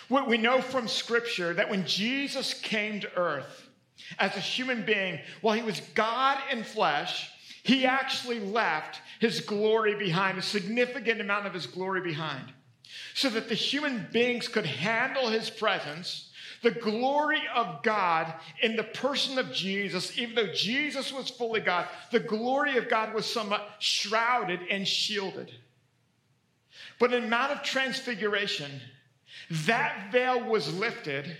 What 0.08 0.28
we 0.28 0.38
know 0.38 0.60
from 0.60 0.86
Scripture 0.86 1.54
that 1.54 1.70
when 1.70 1.86
Jesus 1.86 2.54
came 2.54 3.00
to 3.00 3.12
earth, 3.16 3.69
as 4.18 4.36
a 4.36 4.40
human 4.40 4.84
being, 4.84 5.18
while 5.40 5.54
he 5.54 5.62
was 5.62 5.80
God 5.94 6.38
in 6.50 6.64
flesh, 6.64 7.30
he 7.62 7.86
actually 7.86 8.40
left 8.40 9.00
his 9.20 9.40
glory 9.40 9.94
behind, 9.94 10.38
a 10.38 10.42
significant 10.42 11.20
amount 11.20 11.46
of 11.46 11.54
his 11.54 11.66
glory 11.66 12.00
behind, 12.00 12.52
so 13.14 13.28
that 13.30 13.48
the 13.48 13.54
human 13.54 14.06
beings 14.12 14.48
could 14.48 14.66
handle 14.66 15.28
his 15.28 15.50
presence. 15.50 16.26
The 16.62 16.70
glory 16.70 17.40
of 17.54 17.82
God 17.82 18.34
in 18.62 18.76
the 18.76 18.82
person 18.82 19.38
of 19.38 19.50
Jesus, 19.50 20.18
even 20.18 20.34
though 20.34 20.52
Jesus 20.52 21.10
was 21.10 21.30
fully 21.30 21.60
God, 21.60 21.86
the 22.10 22.20
glory 22.20 22.76
of 22.76 22.90
God 22.90 23.14
was 23.14 23.24
somewhat 23.24 23.76
shrouded 23.78 24.60
and 24.70 24.86
shielded. 24.86 25.50
But 26.98 27.14
in 27.14 27.30
Mount 27.30 27.52
of 27.52 27.62
Transfiguration, 27.62 28.70
that 29.50 30.12
veil 30.12 30.44
was 30.44 30.72
lifted 30.74 31.34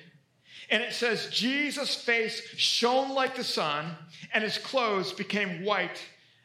and 0.71 0.83
it 0.83 0.93
says, 0.93 1.29
Jesus' 1.31 1.95
face 1.95 2.43
shone 2.57 3.11
like 3.11 3.37
the 3.37 3.45
sun, 3.45 3.97
and 4.33 4.45
his 4.45 4.59
clothes 4.59 5.13
became 5.13 5.65
white 5.65 6.01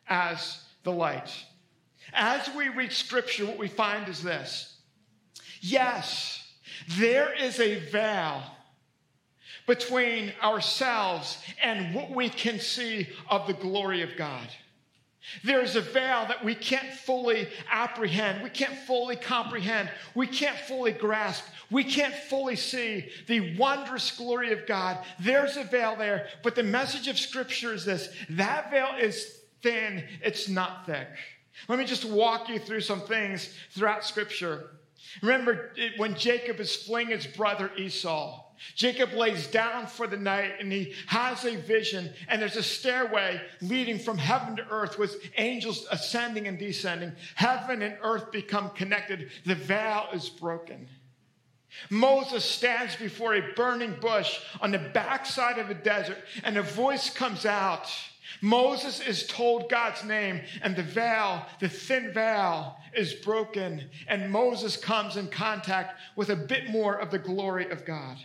as 0.07 0.63
the 0.83 0.91
light. 0.91 1.31
As 2.13 2.49
we 2.55 2.69
read 2.69 2.91
scripture, 2.91 3.45
what 3.45 3.57
we 3.57 3.67
find 3.67 4.07
is 4.09 4.23
this 4.23 4.77
yes, 5.61 6.53
there 6.97 7.33
is 7.33 7.59
a 7.59 7.79
veil 7.89 8.41
between 9.67 10.31
ourselves 10.43 11.39
and 11.63 11.93
what 11.95 12.11
we 12.11 12.29
can 12.29 12.59
see 12.59 13.07
of 13.29 13.47
the 13.47 13.53
glory 13.53 14.01
of 14.01 14.15
God. 14.15 14.47
There 15.43 15.61
is 15.61 15.75
a 15.75 15.81
veil 15.81 16.25
that 16.27 16.45
we 16.45 16.53
can't 16.53 16.93
fully 16.93 17.47
apprehend, 17.71 18.43
we 18.43 18.49
can't 18.49 18.77
fully 18.85 19.15
comprehend, 19.15 19.89
we 20.13 20.27
can't 20.27 20.57
fully 20.57 20.91
grasp, 20.91 21.45
we 21.71 21.83
can't 21.83 22.13
fully 22.13 22.55
see 22.55 23.09
the 23.27 23.55
wondrous 23.57 24.11
glory 24.11 24.51
of 24.51 24.67
God. 24.67 25.03
There's 25.19 25.57
a 25.57 25.63
veil 25.63 25.95
there, 25.95 26.27
but 26.43 26.55
the 26.55 26.63
message 26.63 27.07
of 27.07 27.17
Scripture 27.17 27.73
is 27.73 27.85
this 27.85 28.09
that 28.31 28.71
veil 28.71 28.95
is 28.99 29.41
thin, 29.61 30.03
it's 30.21 30.47
not 30.47 30.85
thick. 30.85 31.07
Let 31.67 31.79
me 31.79 31.85
just 31.85 32.05
walk 32.05 32.49
you 32.49 32.59
through 32.59 32.81
some 32.81 33.01
things 33.01 33.53
throughout 33.71 34.05
Scripture. 34.05 34.71
Remember 35.21 35.71
when 35.97 36.15
Jacob 36.15 36.59
is 36.59 36.75
fleeing 36.75 37.07
his 37.07 37.25
brother 37.25 37.71
Esau. 37.77 38.41
Jacob 38.75 39.11
lays 39.13 39.47
down 39.47 39.85
for 39.85 40.07
the 40.07 40.17
night 40.17 40.53
and 40.59 40.71
he 40.71 40.93
has 41.07 41.43
a 41.45 41.55
vision, 41.55 42.11
and 42.27 42.41
there's 42.41 42.55
a 42.55 42.63
stairway 42.63 43.41
leading 43.61 43.99
from 43.99 44.17
heaven 44.17 44.55
to 44.55 44.67
earth 44.69 44.97
with 44.97 45.29
angels 45.37 45.85
ascending 45.91 46.47
and 46.47 46.57
descending. 46.57 47.11
Heaven 47.35 47.81
and 47.81 47.97
earth 48.01 48.31
become 48.31 48.69
connected. 48.71 49.29
The 49.45 49.55
veil 49.55 50.07
is 50.13 50.29
broken. 50.29 50.87
Moses 51.89 52.43
stands 52.43 52.95
before 52.95 53.35
a 53.35 53.53
burning 53.53 53.95
bush 53.99 54.39
on 54.61 54.71
the 54.71 54.79
backside 54.79 55.59
of 55.59 55.69
a 55.69 55.73
desert, 55.73 56.17
and 56.43 56.57
a 56.57 56.61
voice 56.61 57.09
comes 57.09 57.45
out. 57.45 57.89
Moses 58.41 58.99
is 58.99 59.27
told 59.27 59.69
God's 59.69 60.03
name, 60.03 60.41
and 60.61 60.75
the 60.75 60.83
veil, 60.83 61.45
the 61.59 61.69
thin 61.69 62.11
veil, 62.13 62.77
is 62.93 63.13
broken, 63.13 63.89
and 64.07 64.31
Moses 64.31 64.77
comes 64.77 65.17
in 65.17 65.27
contact 65.27 65.99
with 66.15 66.29
a 66.29 66.35
bit 66.35 66.69
more 66.69 66.95
of 66.95 67.11
the 67.11 67.19
glory 67.19 67.69
of 67.69 67.85
God. 67.85 68.17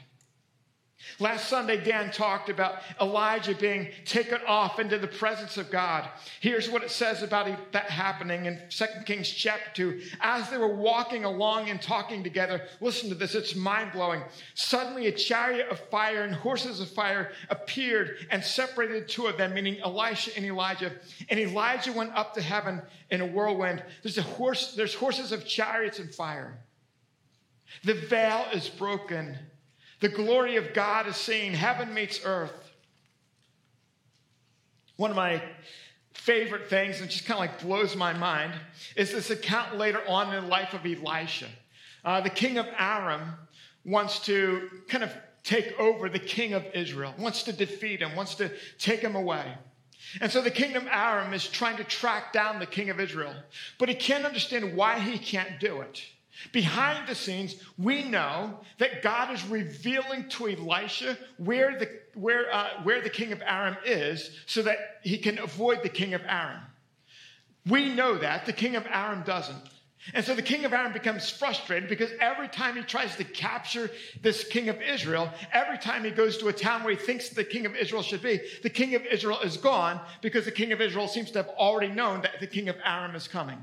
Last 1.18 1.48
Sunday, 1.48 1.82
Dan 1.82 2.10
talked 2.10 2.48
about 2.48 2.82
Elijah 3.00 3.54
being 3.54 3.88
taken 4.04 4.38
off 4.46 4.78
into 4.78 4.98
the 4.98 5.06
presence 5.06 5.56
of 5.56 5.70
God. 5.70 6.08
Here's 6.40 6.68
what 6.68 6.82
it 6.82 6.90
says 6.90 7.22
about 7.22 7.72
that 7.72 7.90
happening 7.90 8.46
in 8.46 8.60
2 8.70 8.84
Kings 9.06 9.28
chapter 9.28 9.70
2. 9.74 10.00
As 10.20 10.48
they 10.50 10.58
were 10.58 10.74
walking 10.74 11.24
along 11.24 11.68
and 11.68 11.80
talking 11.80 12.22
together, 12.22 12.62
listen 12.80 13.08
to 13.08 13.14
this, 13.14 13.34
it's 13.34 13.54
mind 13.54 13.92
blowing. 13.92 14.22
Suddenly, 14.54 15.06
a 15.06 15.12
chariot 15.12 15.68
of 15.68 15.80
fire 15.90 16.22
and 16.22 16.34
horses 16.34 16.80
of 16.80 16.90
fire 16.90 17.32
appeared 17.48 18.26
and 18.30 18.42
separated 18.42 19.08
two 19.08 19.26
of 19.26 19.36
them, 19.36 19.54
meaning 19.54 19.80
Elisha 19.80 20.30
and 20.36 20.44
Elijah. 20.44 20.92
And 21.28 21.40
Elijah 21.40 21.92
went 21.92 22.14
up 22.14 22.34
to 22.34 22.42
heaven 22.42 22.80
in 23.10 23.20
a 23.20 23.26
whirlwind. 23.26 23.82
There's, 24.02 24.18
a 24.18 24.22
horse, 24.22 24.74
there's 24.74 24.94
horses 24.94 25.32
of 25.32 25.46
chariots 25.46 25.98
and 25.98 26.14
fire. 26.14 26.58
The 27.84 27.94
veil 27.94 28.46
is 28.52 28.68
broken 28.68 29.38
the 30.00 30.08
glory 30.08 30.56
of 30.56 30.72
God 30.74 31.06
is 31.06 31.16
seen. 31.16 31.52
Heaven 31.52 31.92
meets 31.94 32.20
earth. 32.24 32.70
One 34.96 35.10
of 35.10 35.16
my 35.16 35.42
favorite 36.12 36.68
things, 36.68 37.00
and 37.00 37.10
just 37.10 37.24
kind 37.24 37.38
of 37.38 37.40
like 37.40 37.62
blows 37.62 37.96
my 37.96 38.12
mind, 38.12 38.52
is 38.96 39.12
this 39.12 39.30
account 39.30 39.76
later 39.76 40.02
on 40.06 40.34
in 40.34 40.44
the 40.44 40.48
life 40.48 40.74
of 40.74 40.84
Elisha. 40.84 41.48
Uh, 42.04 42.20
the 42.20 42.30
king 42.30 42.58
of 42.58 42.66
Aram 42.78 43.34
wants 43.84 44.20
to 44.26 44.68
kind 44.88 45.04
of 45.04 45.12
take 45.42 45.78
over 45.78 46.08
the 46.08 46.18
king 46.18 46.52
of 46.52 46.64
Israel, 46.74 47.14
wants 47.18 47.42
to 47.44 47.52
defeat 47.52 48.00
him, 48.00 48.14
wants 48.14 48.34
to 48.36 48.50
take 48.78 49.00
him 49.00 49.16
away. 49.16 49.54
And 50.20 50.30
so 50.30 50.40
the 50.40 50.50
kingdom 50.50 50.86
of 50.86 50.92
Aram 50.92 51.32
is 51.32 51.46
trying 51.46 51.76
to 51.76 51.84
track 51.84 52.32
down 52.32 52.58
the 52.58 52.66
king 52.66 52.90
of 52.90 53.00
Israel, 53.00 53.34
but 53.78 53.88
he 53.88 53.94
can't 53.94 54.24
understand 54.24 54.76
why 54.76 54.98
he 54.98 55.18
can't 55.18 55.60
do 55.60 55.80
it. 55.82 56.02
Behind 56.52 57.06
the 57.06 57.14
scenes, 57.14 57.56
we 57.78 58.04
know 58.04 58.60
that 58.78 59.02
God 59.02 59.32
is 59.32 59.44
revealing 59.46 60.28
to 60.30 60.48
Elisha 60.48 61.18
where 61.38 61.78
the, 61.78 61.88
where, 62.14 62.52
uh, 62.52 62.82
where 62.82 63.00
the 63.00 63.10
king 63.10 63.32
of 63.32 63.42
Aram 63.42 63.76
is 63.84 64.30
so 64.46 64.62
that 64.62 65.00
he 65.02 65.18
can 65.18 65.38
avoid 65.38 65.82
the 65.82 65.88
king 65.88 66.14
of 66.14 66.22
Aram. 66.26 66.62
We 67.66 67.92
know 67.92 68.16
that. 68.18 68.46
The 68.46 68.52
king 68.52 68.76
of 68.76 68.86
Aram 68.86 69.22
doesn't. 69.22 69.62
And 70.14 70.24
so 70.24 70.34
the 70.34 70.42
king 70.42 70.64
of 70.64 70.72
Aram 70.72 70.94
becomes 70.94 71.28
frustrated 71.28 71.88
because 71.88 72.10
every 72.20 72.48
time 72.48 72.74
he 72.74 72.82
tries 72.82 73.16
to 73.16 73.24
capture 73.24 73.90
this 74.22 74.44
king 74.44 74.70
of 74.70 74.80
Israel, 74.80 75.30
every 75.52 75.76
time 75.76 76.04
he 76.04 76.10
goes 76.10 76.38
to 76.38 76.48
a 76.48 76.52
town 76.54 76.82
where 76.82 76.94
he 76.94 76.98
thinks 76.98 77.28
the 77.28 77.44
king 77.44 77.66
of 77.66 77.76
Israel 77.76 78.02
should 78.02 78.22
be, 78.22 78.40
the 78.62 78.70
king 78.70 78.94
of 78.94 79.04
Israel 79.04 79.40
is 79.40 79.58
gone 79.58 80.00
because 80.22 80.46
the 80.46 80.52
king 80.52 80.72
of 80.72 80.80
Israel 80.80 81.06
seems 81.06 81.30
to 81.32 81.38
have 81.38 81.50
already 81.50 81.92
known 81.92 82.22
that 82.22 82.40
the 82.40 82.46
king 82.46 82.70
of 82.70 82.76
Aram 82.82 83.14
is 83.14 83.28
coming. 83.28 83.58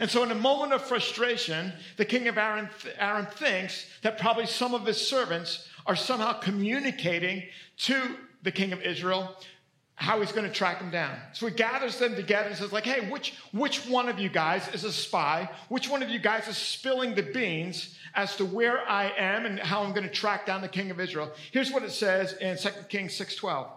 And 0.00 0.10
so, 0.10 0.22
in 0.22 0.30
a 0.30 0.36
moment 0.36 0.72
of 0.72 0.82
frustration, 0.82 1.72
the 1.96 2.04
king 2.04 2.28
of 2.28 2.38
Aram, 2.38 2.68
Aram 2.98 3.26
thinks 3.26 3.86
that 4.02 4.18
probably 4.18 4.46
some 4.46 4.74
of 4.74 4.86
his 4.86 4.96
servants 4.96 5.68
are 5.86 5.96
somehow 5.96 6.32
communicating 6.32 7.42
to 7.78 8.16
the 8.42 8.52
king 8.52 8.72
of 8.72 8.82
Israel 8.82 9.36
how 10.02 10.20
he's 10.20 10.32
going 10.32 10.46
to 10.46 10.52
track 10.52 10.80
him 10.80 10.90
down. 10.90 11.16
So 11.32 11.46
he 11.46 11.52
gathers 11.52 11.98
them 11.98 12.16
together 12.16 12.48
and 12.48 12.56
says, 12.56 12.72
like, 12.72 12.84
hey, 12.84 13.08
which, 13.08 13.34
which 13.52 13.86
one 13.86 14.08
of 14.08 14.18
you 14.18 14.28
guys 14.28 14.66
is 14.74 14.82
a 14.82 14.92
spy? 14.92 15.48
Which 15.68 15.88
one 15.88 16.02
of 16.02 16.08
you 16.10 16.18
guys 16.18 16.48
is 16.48 16.56
spilling 16.56 17.14
the 17.14 17.22
beans 17.22 17.96
as 18.14 18.34
to 18.36 18.44
where 18.44 18.88
I 18.88 19.12
am 19.16 19.46
and 19.46 19.60
how 19.60 19.82
I'm 19.82 19.92
going 19.92 20.06
to 20.06 20.12
track 20.12 20.44
down 20.44 20.60
the 20.60 20.68
king 20.68 20.90
of 20.90 20.98
Israel? 20.98 21.30
Here's 21.52 21.70
what 21.70 21.84
it 21.84 21.92
says 21.92 22.32
in 22.34 22.56
2 22.56 22.68
Kings 22.88 23.16
6.12. 23.16 23.68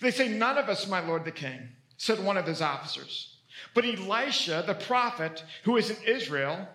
They 0.00 0.12
say, 0.12 0.28
none 0.28 0.58
of 0.58 0.68
us, 0.68 0.86
my 0.86 1.00
lord 1.00 1.24
the 1.24 1.32
king, 1.32 1.70
said 1.96 2.22
one 2.22 2.36
of 2.36 2.46
his 2.46 2.62
officers. 2.62 3.27
But 3.74 3.84
Elisha, 3.84 4.64
the 4.66 4.74
prophet 4.74 5.44
who 5.64 5.76
is 5.76 5.90
in 5.90 5.96
Israel, 6.06 6.68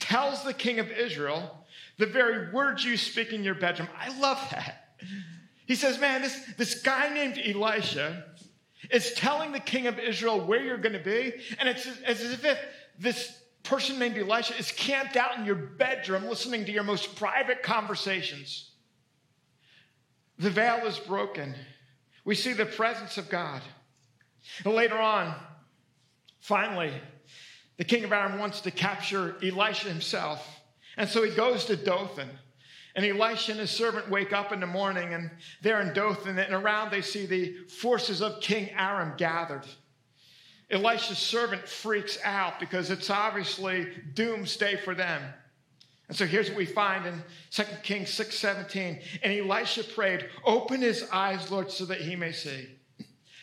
tells 0.00 0.44
the 0.44 0.54
king 0.54 0.78
of 0.78 0.90
Israel 0.90 1.64
the 1.98 2.06
very 2.06 2.52
words 2.52 2.84
you 2.84 2.96
speak 2.96 3.32
in 3.32 3.44
your 3.44 3.54
bedroom. 3.54 3.88
I 3.98 4.18
love 4.18 4.38
that. 4.50 4.96
He 5.66 5.74
says, 5.74 5.98
Man, 5.98 6.22
this, 6.22 6.38
this 6.56 6.82
guy 6.82 7.12
named 7.12 7.38
Elisha 7.38 8.24
is 8.90 9.14
telling 9.14 9.52
the 9.52 9.60
king 9.60 9.86
of 9.86 9.98
Israel 9.98 10.44
where 10.44 10.62
you're 10.62 10.78
going 10.78 10.92
to 10.92 10.98
be. 10.98 11.32
And 11.58 11.68
it's 11.68 11.86
as 12.04 12.20
if 12.22 12.58
this 12.98 13.40
person 13.62 13.98
named 13.98 14.18
Elisha 14.18 14.56
is 14.58 14.70
camped 14.72 15.16
out 15.16 15.38
in 15.38 15.46
your 15.46 15.54
bedroom 15.54 16.26
listening 16.26 16.64
to 16.66 16.72
your 16.72 16.82
most 16.82 17.16
private 17.16 17.62
conversations. 17.62 18.70
The 20.38 20.50
veil 20.50 20.86
is 20.86 20.98
broken. 20.98 21.54
We 22.24 22.34
see 22.34 22.52
the 22.52 22.66
presence 22.66 23.16
of 23.18 23.30
God. 23.30 23.62
Later 24.64 24.98
on, 24.98 25.34
Finally, 26.44 26.92
the 27.78 27.84
king 27.84 28.04
of 28.04 28.12
Aram 28.12 28.38
wants 28.38 28.60
to 28.60 28.70
capture 28.70 29.34
Elisha 29.42 29.88
himself. 29.88 30.60
And 30.98 31.08
so 31.08 31.22
he 31.22 31.34
goes 31.34 31.64
to 31.64 31.74
Dothan. 31.74 32.28
And 32.94 33.06
Elisha 33.06 33.52
and 33.52 33.60
his 33.62 33.70
servant 33.70 34.10
wake 34.10 34.34
up 34.34 34.52
in 34.52 34.60
the 34.60 34.66
morning, 34.66 35.14
and 35.14 35.30
they're 35.62 35.80
in 35.80 35.94
Dothan, 35.94 36.38
and 36.38 36.52
around 36.52 36.90
they 36.90 37.00
see 37.00 37.24
the 37.24 37.54
forces 37.80 38.20
of 38.20 38.42
King 38.42 38.68
Aram 38.76 39.14
gathered. 39.16 39.64
Elisha's 40.70 41.16
servant 41.16 41.66
freaks 41.66 42.18
out 42.22 42.60
because 42.60 42.90
it's 42.90 43.08
obviously 43.08 43.88
doomsday 44.12 44.76
for 44.76 44.94
them. 44.94 45.22
And 46.08 46.16
so 46.16 46.26
here's 46.26 46.50
what 46.50 46.58
we 46.58 46.66
find 46.66 47.06
in 47.06 47.22
2 47.52 47.62
Kings 47.82 48.10
6 48.10 48.36
17. 48.36 49.00
And 49.22 49.32
Elisha 49.32 49.82
prayed, 49.82 50.28
Open 50.44 50.82
his 50.82 51.08
eyes, 51.10 51.50
Lord, 51.50 51.70
so 51.70 51.86
that 51.86 52.02
he 52.02 52.16
may 52.16 52.32
see. 52.32 52.68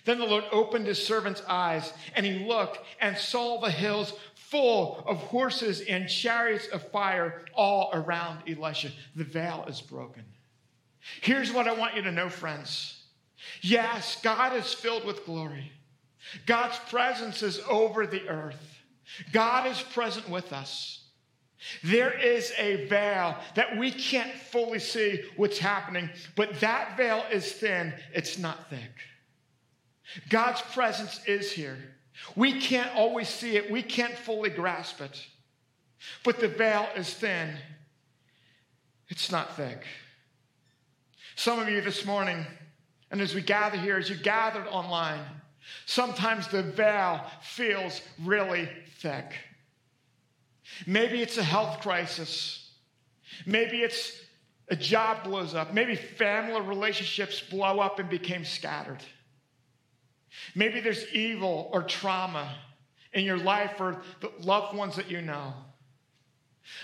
Then 0.06 0.20
the 0.20 0.26
Lord 0.26 0.46
opened 0.52 0.88
his 0.88 1.04
servant's 1.04 1.44
eyes, 1.48 1.94
and 2.16 2.26
he 2.26 2.46
looked 2.46 2.80
and 3.00 3.18
saw 3.18 3.60
the 3.60 3.72
hills 3.72 4.14
full 4.36 5.04
of 5.08 5.18
horses 5.18 5.82
and 5.82 6.10
chariots 6.10 6.68
of 6.68 6.90
fire 6.92 7.46
all 7.54 7.90
around 7.94 8.44
Elisha. 8.50 8.92
The 9.16 9.24
veil 9.24 9.66
is 9.68 9.80
broken. 9.80 10.24
Here's 11.22 11.52
what 11.54 11.68
I 11.68 11.74
want 11.74 11.96
you 11.96 12.02
to 12.04 12.12
know, 12.12 12.30
friends. 12.30 13.04
Yes, 13.62 14.20
God 14.22 14.56
is 14.56 14.74
filled 14.74 15.06
with 15.06 15.26
glory. 15.26 15.72
God's 16.46 16.78
presence 16.90 17.42
is 17.42 17.60
over 17.70 18.06
the 18.06 18.28
earth. 18.28 18.80
God 19.32 19.68
is 19.68 19.82
present 19.82 20.30
with 20.30 20.54
us. 20.54 21.00
There 21.84 22.12
is 22.12 22.52
a 22.58 22.88
veil 22.88 23.38
that 23.56 23.78
we 23.78 23.92
can't 23.92 24.34
fully 24.34 24.80
see 24.80 25.24
what's 25.36 25.60
happening, 25.60 26.10
but 26.36 26.60
that 26.60 26.98
veil 26.98 27.24
is 27.32 27.52
thin, 27.52 27.94
it's 28.14 28.38
not 28.38 28.70
thick. 28.70 28.92
God's 30.30 30.62
presence 30.62 31.22
is 31.26 31.52
here. 31.52 31.78
We 32.36 32.60
can't 32.60 32.94
always 32.96 33.30
see 33.30 33.56
it, 33.56 33.72
we 33.72 33.82
can't 33.82 34.16
fully 34.16 34.50
grasp 34.50 35.02
it, 35.02 35.26
but 36.24 36.40
the 36.40 36.48
veil 36.48 36.88
is 36.96 37.14
thin, 37.14 37.56
it's 39.08 39.32
not 39.32 39.56
thick. 39.56 39.84
Some 41.36 41.60
of 41.60 41.70
you 41.70 41.82
this 41.82 42.06
morning, 42.06 42.46
and 43.10 43.22
as 43.22 43.34
we 43.34 43.42
gather 43.42 43.78
here, 43.78 43.98
as 43.98 44.10
you 44.10 44.16
gathered 44.16 44.68
online, 44.68 45.22
sometimes 45.86 46.48
the 46.48 46.64
veil 46.64 47.22
feels 47.42 48.02
really 48.20 48.70
thick. 49.00 49.34
Maybe 50.86 51.22
it's 51.22 51.38
a 51.38 51.44
health 51.44 51.82
crisis. 51.82 52.70
Maybe 53.46 53.82
it's 53.82 54.22
a 54.70 54.76
job 54.76 55.24
blows 55.24 55.54
up. 55.54 55.74
Maybe 55.74 55.96
family 55.96 56.62
relationships 56.62 57.42
blow 57.42 57.80
up 57.80 58.00
and 58.00 58.10
became 58.10 58.46
scattered. 58.46 59.04
Maybe 60.56 60.80
there's 60.80 61.06
evil 61.14 61.70
or 61.74 61.84
trauma 61.84 62.56
in 63.14 63.26
your 63.26 63.38
life 63.38 63.80
or 63.80 64.02
the 64.22 64.32
loved 64.40 64.76
ones 64.76 64.96
that 64.96 65.10
you 65.10 65.22
know. 65.22 65.54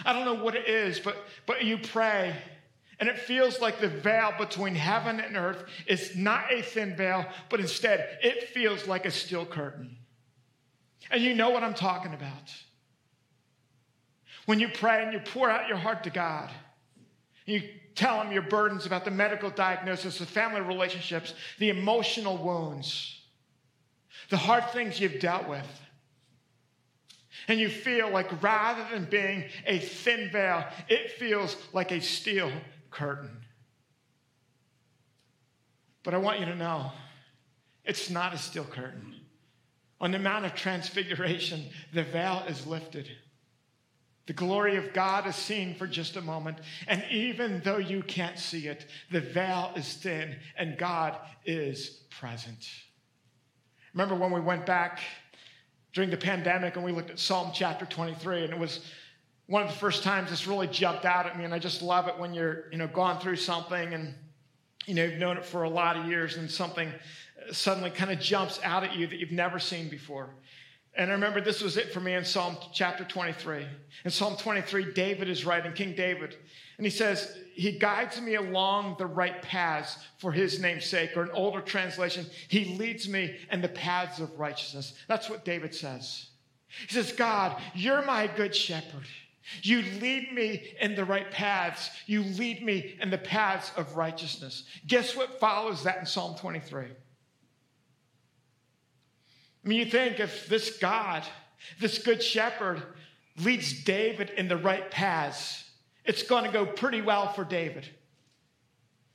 I 0.05 0.13
don't 0.13 0.25
know 0.25 0.43
what 0.43 0.55
it 0.55 0.67
is, 0.67 0.99
but, 0.99 1.17
but 1.45 1.63
you 1.63 1.77
pray, 1.77 2.35
and 2.99 3.07
it 3.07 3.17
feels 3.19 3.61
like 3.61 3.79
the 3.79 3.87
veil 3.87 4.33
between 4.37 4.75
heaven 4.75 5.19
and 5.19 5.37
earth 5.37 5.63
is 5.85 6.15
not 6.15 6.51
a 6.51 6.61
thin 6.61 6.95
veil, 6.95 7.25
but 7.49 7.59
instead 7.59 8.17
it 8.21 8.49
feels 8.49 8.87
like 8.87 9.05
a 9.05 9.11
steel 9.11 9.45
curtain. 9.45 9.97
And 11.11 11.21
you 11.21 11.35
know 11.35 11.51
what 11.51 11.63
I'm 11.63 11.73
talking 11.73 12.13
about. 12.13 12.53
When 14.45 14.59
you 14.59 14.69
pray 14.69 15.03
and 15.03 15.13
you 15.13 15.19
pour 15.19 15.49
out 15.49 15.67
your 15.67 15.77
heart 15.77 16.03
to 16.05 16.09
God, 16.09 16.49
you 17.45 17.63
tell 17.95 18.21
Him 18.21 18.31
your 18.31 18.43
burdens 18.43 18.85
about 18.85 19.05
the 19.05 19.11
medical 19.11 19.49
diagnosis, 19.49 20.19
the 20.19 20.25
family 20.25 20.61
relationships, 20.61 21.33
the 21.59 21.69
emotional 21.69 22.37
wounds, 22.37 23.16
the 24.29 24.37
hard 24.37 24.69
things 24.71 24.99
you've 24.99 25.19
dealt 25.19 25.47
with. 25.47 25.67
And 27.47 27.59
you 27.59 27.69
feel 27.69 28.09
like 28.09 28.41
rather 28.41 28.85
than 28.91 29.05
being 29.05 29.45
a 29.65 29.79
thin 29.79 30.29
veil, 30.31 30.65
it 30.89 31.11
feels 31.11 31.55
like 31.71 31.91
a 31.91 32.01
steel 32.01 32.51
curtain. 32.89 33.29
But 36.03 36.13
I 36.13 36.17
want 36.17 36.39
you 36.39 36.45
to 36.45 36.55
know 36.55 36.91
it's 37.85 38.09
not 38.09 38.33
a 38.33 38.37
steel 38.37 38.65
curtain. 38.65 39.15
On 39.99 40.11
the 40.11 40.19
Mount 40.19 40.45
of 40.45 40.55
Transfiguration, 40.55 41.65
the 41.93 42.03
veil 42.03 42.43
is 42.47 42.67
lifted. 42.67 43.09
The 44.27 44.33
glory 44.33 44.75
of 44.75 44.93
God 44.93 45.25
is 45.25 45.35
seen 45.35 45.73
for 45.73 45.87
just 45.87 46.17
a 46.17 46.21
moment. 46.21 46.57
And 46.87 47.03
even 47.09 47.61
though 47.63 47.77
you 47.77 48.03
can't 48.03 48.37
see 48.37 48.67
it, 48.67 48.85
the 49.09 49.21
veil 49.21 49.71
is 49.75 49.93
thin 49.93 50.35
and 50.57 50.77
God 50.77 51.17
is 51.45 52.01
present. 52.09 52.67
Remember 53.97 54.13
when 54.13 54.29
we 54.29 54.39
went 54.39 54.67
back 54.67 54.99
during 55.91 56.11
the 56.11 56.17
pandemic 56.17 56.75
and 56.75 56.85
we 56.85 56.91
looked 56.91 57.09
at 57.09 57.17
Psalm 57.17 57.49
chapter 57.51 57.83
23, 57.83 58.43
and 58.43 58.53
it 58.53 58.59
was 58.59 58.85
one 59.47 59.63
of 59.63 59.69
the 59.69 59.73
first 59.73 60.03
times 60.03 60.29
this 60.29 60.45
really 60.45 60.67
jumped 60.67 61.03
out 61.03 61.25
at 61.25 61.35
me, 61.35 61.45
and 61.45 61.51
I 61.51 61.57
just 61.57 61.81
love 61.81 62.07
it 62.07 62.15
when 62.15 62.31
you're, 62.31 62.65
you 62.71 62.77
know, 62.77 62.85
gone 62.85 63.19
through 63.19 63.37
something 63.37 63.95
and 63.95 64.13
you 64.85 64.93
know, 64.93 65.03
you've 65.03 65.17
known 65.17 65.35
it 65.35 65.43
for 65.43 65.63
a 65.63 65.69
lot 65.69 65.97
of 65.97 66.05
years 66.05 66.37
and 66.37 66.49
something 66.49 66.91
suddenly 67.51 67.89
kind 67.89 68.11
of 68.11 68.19
jumps 68.19 68.59
out 68.63 68.83
at 68.83 68.95
you 68.95 69.07
that 69.07 69.17
you've 69.17 69.31
never 69.31 69.57
seen 69.57 69.89
before. 69.89 70.29
And 70.93 71.09
I 71.09 71.13
remember 71.15 71.41
this 71.41 71.63
was 71.63 71.75
it 71.75 71.91
for 71.91 71.99
me 71.99 72.13
in 72.13 72.23
Psalm 72.23 72.55
chapter 72.71 73.03
23. 73.03 73.65
In 74.05 74.11
Psalm 74.11 74.37
23, 74.37 74.93
David 74.93 75.27
is 75.27 75.43
writing, 75.43 75.73
King 75.73 75.95
David, 75.95 76.35
and 76.77 76.85
he 76.85 76.91
says, 76.91 77.35
He 77.57 77.71
guides 77.71 78.21
me 78.21 78.35
along 78.35 78.97
the 78.99 79.07
right 79.07 79.41
paths 79.41 79.97
for 80.19 80.31
his 80.31 80.61
name's 80.61 80.85
sake. 80.85 81.17
Or 81.17 81.23
an 81.23 81.31
older 81.33 81.59
translation, 81.59 82.27
He 82.47 82.77
leads 82.77 83.09
me 83.09 83.35
in 83.51 83.61
the 83.61 83.67
paths 83.67 84.19
of 84.19 84.39
righteousness. 84.39 84.93
That's 85.07 85.27
what 85.27 85.43
David 85.43 85.73
says. 85.73 86.27
He 86.67 86.93
says, 86.93 87.11
God, 87.11 87.59
you're 87.73 88.05
my 88.05 88.27
good 88.27 88.55
shepherd. 88.55 89.07
You 89.63 89.81
lead 89.99 90.33
me 90.33 90.75
in 90.79 90.93
the 90.93 91.05
right 91.05 91.31
paths. 91.31 91.89
You 92.05 92.21
lead 92.21 92.63
me 92.63 92.95
in 93.01 93.09
the 93.09 93.17
paths 93.17 93.71
of 93.75 93.97
righteousness. 93.97 94.65
Guess 94.85 95.15
what 95.15 95.39
follows 95.39 95.83
that 95.83 95.97
in 95.97 96.05
Psalm 96.05 96.37
23? 96.37 96.83
I 96.83 96.87
mean, 99.67 99.79
you 99.79 99.85
think 99.85 100.19
if 100.19 100.47
this 100.47 100.77
God, 100.77 101.23
this 101.79 101.97
good 101.97 102.21
shepherd, 102.21 102.83
leads 103.39 103.83
David 103.83 104.29
in 104.31 104.47
the 104.47 104.57
right 104.57 104.91
paths, 104.91 105.66
it's 106.07 106.23
going 106.23 106.45
to 106.45 106.51
go 106.51 106.65
pretty 106.65 107.01
well 107.01 107.31
for 107.33 107.43
David. 107.43 107.87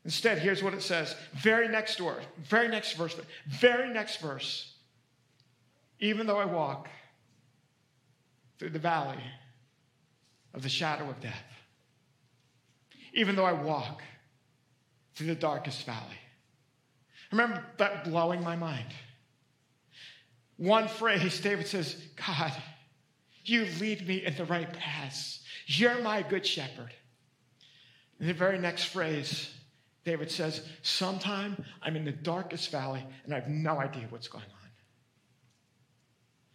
Instead, 0.04 0.38
here's 0.38 0.62
what 0.62 0.74
it 0.74 0.82
says. 0.82 1.14
Very 1.34 1.68
next 1.68 2.00
word, 2.00 2.24
very 2.38 2.68
next 2.68 2.92
verse, 2.94 3.16
very 3.48 3.92
next 3.92 4.20
verse. 4.20 4.74
Even 6.00 6.26
though 6.26 6.38
I 6.38 6.44
walk 6.44 6.88
through 8.58 8.70
the 8.70 8.78
valley 8.78 9.22
of 10.54 10.62
the 10.62 10.68
shadow 10.68 11.08
of 11.08 11.20
death, 11.20 11.44
even 13.14 13.36
though 13.36 13.44
I 13.44 13.52
walk 13.52 14.02
through 15.14 15.28
the 15.28 15.34
darkest 15.34 15.84
valley. 15.84 16.18
Remember 17.30 17.64
that 17.78 18.04
blowing 18.04 18.42
my 18.42 18.56
mind 18.56 18.92
one 20.62 20.86
phrase, 20.86 21.40
David 21.40 21.66
says, 21.66 21.96
God, 22.14 22.52
you 23.44 23.66
lead 23.80 24.06
me 24.06 24.24
in 24.24 24.36
the 24.36 24.44
right 24.44 24.72
paths. 24.72 25.41
You're 25.66 26.00
my 26.02 26.22
good 26.22 26.46
shepherd. 26.46 26.92
In 28.20 28.26
the 28.26 28.34
very 28.34 28.58
next 28.58 28.84
phrase, 28.84 29.52
David 30.04 30.30
says, 30.30 30.66
Sometime 30.82 31.64
I'm 31.82 31.96
in 31.96 32.04
the 32.04 32.12
darkest 32.12 32.70
valley 32.70 33.04
and 33.24 33.34
I 33.34 33.40
have 33.40 33.48
no 33.48 33.78
idea 33.78 34.06
what's 34.10 34.28
going 34.28 34.44
on. 34.44 34.68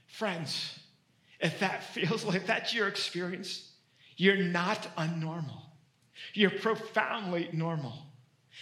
Friends, 0.08 0.80
if 1.40 1.60
that 1.60 1.84
feels 1.94 2.26
like 2.26 2.48
that's 2.48 2.74
your 2.74 2.88
experience, 2.88 3.72
you're 4.16 4.38
not 4.38 4.88
unnormal. 4.98 5.62
You're 6.34 6.50
profoundly 6.50 7.50
normal. 7.54 8.07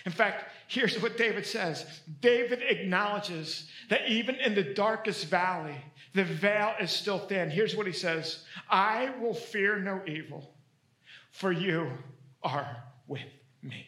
In 0.04 0.12
fact, 0.12 0.52
here's 0.68 1.02
what 1.02 1.18
David 1.18 1.46
says 1.46 1.86
David 2.22 2.62
acknowledges 2.68 3.70
that 3.90 4.08
even 4.10 4.36
in 4.36 4.56
the 4.56 4.64
darkest 4.64 5.26
valley, 5.28 5.76
the 6.14 6.24
veil 6.24 6.74
is 6.80 6.92
still 6.92 7.20
thin. 7.20 7.50
Here's 7.50 7.76
what 7.76 7.88
he 7.88 7.94
says 7.94 8.44
I 8.70 9.12
will 9.22 9.34
fear 9.34 9.80
no 9.80 10.02
evil, 10.08 10.54
for 11.32 11.52
you 11.52 11.92
are 12.44 12.84
with 13.08 13.22
me. 13.62 13.88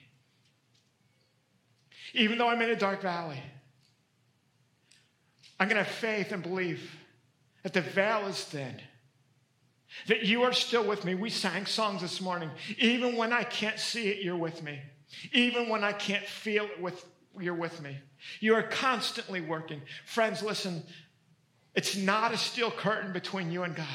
Even 2.13 2.37
though 2.37 2.49
I'm 2.49 2.61
in 2.61 2.69
a 2.69 2.75
dark 2.75 3.01
valley, 3.01 3.41
I'm 5.59 5.67
going 5.67 5.77
to 5.77 5.83
have 5.83 5.93
faith 5.93 6.31
and 6.31 6.43
belief 6.43 6.97
that 7.63 7.73
the 7.73 7.81
veil 7.81 8.27
is 8.27 8.43
thin, 8.43 8.75
that 10.07 10.23
you 10.23 10.43
are 10.43 10.53
still 10.53 10.85
with 10.85 11.03
me. 11.05 11.15
We 11.15 11.29
sang 11.29 11.65
songs 11.65 12.01
this 12.01 12.21
morning. 12.21 12.49
Even 12.77 13.15
when 13.15 13.33
I 13.33 13.43
can't 13.43 13.79
see 13.79 14.09
it, 14.09 14.23
you're 14.23 14.37
with 14.37 14.61
me. 14.63 14.79
Even 15.31 15.69
when 15.69 15.83
I 15.83 15.93
can't 15.93 16.25
feel 16.25 16.65
it 16.65 16.81
with 16.81 17.05
you're 17.39 17.53
with 17.53 17.81
me. 17.81 17.97
You 18.39 18.55
are 18.55 18.63
constantly 18.63 19.41
working. 19.41 19.81
Friends, 20.05 20.41
listen, 20.41 20.83
it's 21.75 21.95
not 21.95 22.33
a 22.33 22.37
steel 22.37 22.71
curtain 22.71 23.13
between 23.13 23.51
you 23.51 23.63
and 23.63 23.75
God. 23.75 23.85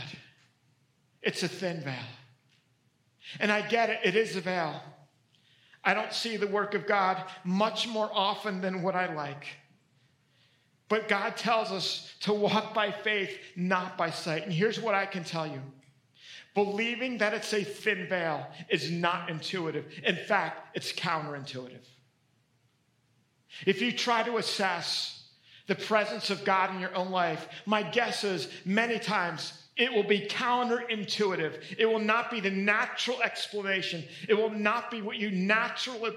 It's 1.23 1.43
a 1.43 1.49
thin 1.49 1.81
veil. 1.81 1.95
And 3.41 3.51
I 3.51 3.67
get 3.67 3.91
it, 3.91 4.01
it 4.05 4.17
is 4.17 4.37
a 4.37 4.41
veil. 4.41 4.81
I 5.85 5.95
don't 5.95 6.13
see 6.13 6.37
the 6.37 6.47
work 6.47 6.75
of 6.75 6.87
God 6.87 7.25
much 7.45 7.89
more 7.89 8.11
often 8.13 8.61
than 8.61 8.83
what 8.83 8.95
I 8.95 9.13
like. 9.13 9.47
But 10.89 11.09
God 11.09 11.37
tells 11.37 11.73
us 11.73 12.15
to 12.21 12.33
walk 12.33 12.75
by 12.75 12.93
faith, 12.93 13.37
not 13.57 13.97
by 13.97 14.11
sight. 14.11 14.45
And 14.45 14.53
here's 14.53 14.81
what 14.81 14.95
I 14.95 15.07
can 15.07 15.25
tell 15.25 15.47
you 15.47 15.61
Believing 16.55 17.19
that 17.19 17.33
it's 17.33 17.53
a 17.55 17.65
thin 17.65 18.07
veil 18.09 18.47
is 18.69 18.91
not 18.91 19.31
intuitive. 19.31 19.87
In 20.05 20.17
fact, 20.17 20.77
it's 20.77 20.93
counterintuitive. 20.93 21.87
If 23.67 23.81
you 23.81 23.93
try 23.93 24.23
to 24.23 24.37
assess 24.37 25.29
the 25.67 25.75
presence 25.75 26.31
of 26.31 26.45
God 26.45 26.75
in 26.75 26.81
your 26.81 26.95
own 26.95 27.11
life, 27.11 27.49
my 27.65 27.83
guess 27.83 28.25
is 28.25 28.49
many 28.65 28.99
times 28.99 29.63
it 29.77 29.93
will 29.93 30.03
be 30.03 30.27
counterintuitive. 30.27 31.77
It 31.79 31.87
will 31.87 31.99
not 31.99 32.31
be 32.31 32.41
the 32.41 32.51
natural 32.51 33.23
explanation. 33.23 34.05
It 34.29 34.35
will 34.35 34.51
not 34.51 34.91
be 34.91 35.01
what 35.01 35.17
you 35.17 35.31
naturally 35.31 36.15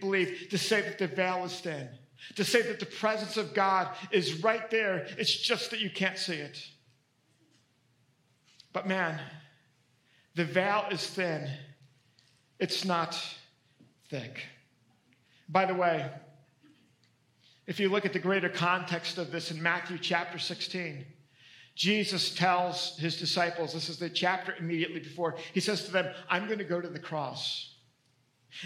believe 0.00 0.48
to 0.50 0.58
say 0.58 0.82
that 0.82 0.98
the 0.98 1.08
veil 1.08 1.44
is 1.44 1.58
thin, 1.60 1.88
to 2.36 2.44
say 2.44 2.62
that 2.62 2.78
the 2.78 2.86
presence 2.86 3.36
of 3.36 3.54
God 3.54 3.88
is 4.12 4.44
right 4.44 4.70
there. 4.70 5.06
It's 5.18 5.34
just 5.34 5.70
that 5.72 5.80
you 5.80 5.90
can't 5.90 6.18
see 6.18 6.36
it. 6.36 6.64
But 8.72 8.86
man, 8.86 9.20
the 10.34 10.44
veil 10.44 10.84
is 10.90 11.06
thin, 11.06 11.48
it's 12.58 12.84
not 12.84 13.18
thick. 14.08 14.42
By 15.48 15.66
the 15.66 15.74
way, 15.74 16.10
if 17.66 17.80
you 17.80 17.88
look 17.88 18.04
at 18.04 18.12
the 18.12 18.18
greater 18.18 18.48
context 18.48 19.18
of 19.18 19.30
this 19.30 19.50
in 19.50 19.62
Matthew 19.62 19.98
chapter 19.98 20.38
16, 20.38 21.04
Jesus 21.74 22.34
tells 22.34 22.96
his 22.98 23.18
disciples, 23.18 23.72
this 23.72 23.88
is 23.88 23.98
the 23.98 24.10
chapter 24.10 24.54
immediately 24.58 25.00
before, 25.00 25.36
he 25.52 25.60
says 25.60 25.84
to 25.84 25.92
them, 25.92 26.12
I'm 26.28 26.46
going 26.46 26.58
to 26.58 26.64
go 26.64 26.80
to 26.80 26.88
the 26.88 26.98
cross. 26.98 27.74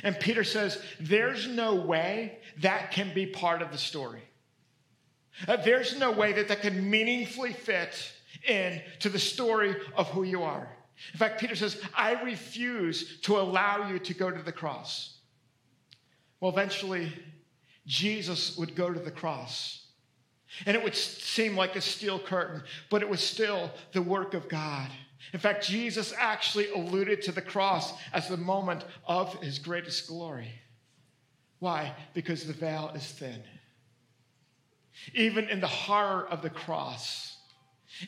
And 0.03 0.19
Peter 0.21 0.45
says, 0.45 0.83
There's 1.01 1.49
no 1.49 1.75
way 1.75 2.39
that 2.59 2.91
can 2.91 3.15
be 3.15 3.27
part 3.27 3.63
of 3.63 3.73
the 3.73 3.79
story. 3.79 4.23
Uh, 5.47 5.57
there's 5.57 5.99
no 5.99 6.11
way 6.11 6.33
that 6.33 6.49
that 6.49 6.61
can 6.61 6.91
meaningfully 6.91 7.53
fit 7.53 8.13
into 8.47 9.09
the 9.09 9.19
story 9.19 9.75
of 9.97 10.09
who 10.09 10.25
you 10.25 10.43
are. 10.43 10.69
In 11.13 11.19
fact, 11.19 11.41
Peter 11.41 11.55
says, 11.55 11.81
I 11.97 12.21
refuse 12.23 13.21
to 13.23 13.39
allow 13.39 13.89
you 13.89 13.99
to 14.01 14.15
go 14.15 14.31
to 14.31 14.43
the 14.43 14.53
cross. 14.53 15.19
Well, 16.41 16.51
eventually, 16.51 17.13
Jesus 17.87 18.57
would 18.59 18.75
go 18.75 18.93
to 18.93 19.01
the 19.01 19.11
cross. 19.11 19.87
And 20.67 20.77
it 20.77 20.83
would 20.83 20.95
seem 20.95 21.57
like 21.57 21.77
a 21.77 21.81
steel 21.81 22.19
curtain, 22.19 22.63
but 22.91 23.03
it 23.03 23.09
was 23.09 23.21
still 23.21 23.71
the 23.93 24.03
work 24.03 24.35
of 24.35 24.49
God. 24.49 24.91
In 25.33 25.41
fact, 25.41 25.67
Jesus 25.67 26.15
actually 26.17 26.71
alluded 26.71 27.23
to 27.23 27.33
the 27.33 27.43
cross 27.43 27.93
as 28.13 28.29
the 28.29 28.37
moment 28.37 28.85
of 29.07 29.35
his 29.43 29.59
greatest 29.59 30.09
glory. 30.09 30.53
Why? 31.59 31.93
Because 32.15 32.45
the 32.45 32.53
veil 32.53 32.93
is 32.95 33.05
thin. 33.05 33.43
Even 35.15 35.49
in 35.49 35.61
the 35.61 35.67
horror 35.67 36.27
of 36.29 36.43
the 36.43 36.51
cross, 36.51 37.28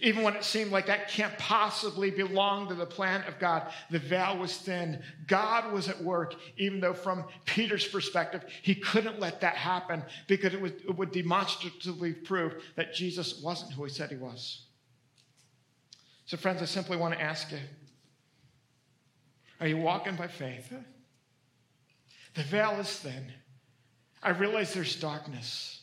even 0.00 0.22
when 0.22 0.36
it 0.36 0.44
seemed 0.44 0.70
like 0.70 0.86
that 0.86 1.08
can't 1.08 1.36
possibly 1.38 2.10
belong 2.10 2.68
to 2.68 2.74
the 2.74 2.86
plan 2.86 3.22
of 3.24 3.38
God, 3.38 3.72
the 3.90 3.98
veil 3.98 4.38
was 4.38 4.56
thin. 4.56 5.02
God 5.26 5.72
was 5.72 5.88
at 5.88 6.02
work, 6.02 6.34
even 6.56 6.80
though 6.80 6.94
from 6.94 7.24
Peter's 7.44 7.86
perspective, 7.86 8.44
he 8.62 8.74
couldn't 8.74 9.20
let 9.20 9.40
that 9.40 9.56
happen 9.56 10.02
because 10.28 10.54
it 10.54 10.60
would, 10.60 10.82
it 10.88 10.96
would 10.96 11.12
demonstratively 11.12 12.12
prove 12.12 12.62
that 12.76 12.94
Jesus 12.94 13.42
wasn't 13.42 13.72
who 13.72 13.84
he 13.84 13.90
said 13.90 14.10
he 14.10 14.16
was. 14.16 14.66
So, 16.26 16.36
friends, 16.36 16.62
I 16.62 16.66
simply 16.66 16.96
want 16.96 17.14
to 17.14 17.20
ask 17.20 17.50
you 17.50 17.58
are 19.60 19.66
you 19.66 19.76
walking 19.76 20.16
by 20.16 20.28
faith? 20.28 20.72
The 22.34 22.42
veil 22.42 22.72
is 22.80 22.88
thin. 22.88 23.32
I 24.22 24.30
realize 24.30 24.72
there's 24.72 24.96
darkness. 24.96 25.79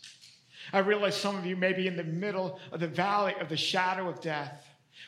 I 0.74 0.80
realize 0.80 1.16
some 1.16 1.38
of 1.38 1.46
you 1.46 1.56
may 1.56 1.74
be 1.74 1.88
in 1.88 1.98
the 1.98 2.04
middle 2.04 2.60
of 2.72 2.80
the 2.80 2.88
valley 2.88 3.34
of 3.40 3.50
the 3.50 3.58
shadow 3.58 4.10
of 4.10 4.22
death. 4.22 4.66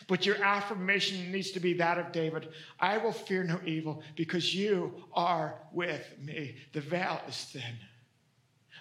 But 0.07 0.25
your 0.25 0.41
affirmation 0.43 1.31
needs 1.31 1.51
to 1.51 1.59
be 1.59 1.73
that 1.73 1.97
of 1.97 2.11
David 2.11 2.49
I 2.79 2.97
will 2.97 3.11
fear 3.11 3.43
no 3.43 3.59
evil 3.65 4.03
because 4.15 4.53
you 4.53 5.03
are 5.13 5.55
with 5.71 6.15
me. 6.21 6.55
The 6.73 6.81
veil 6.81 7.21
is 7.27 7.35
thin. 7.35 7.77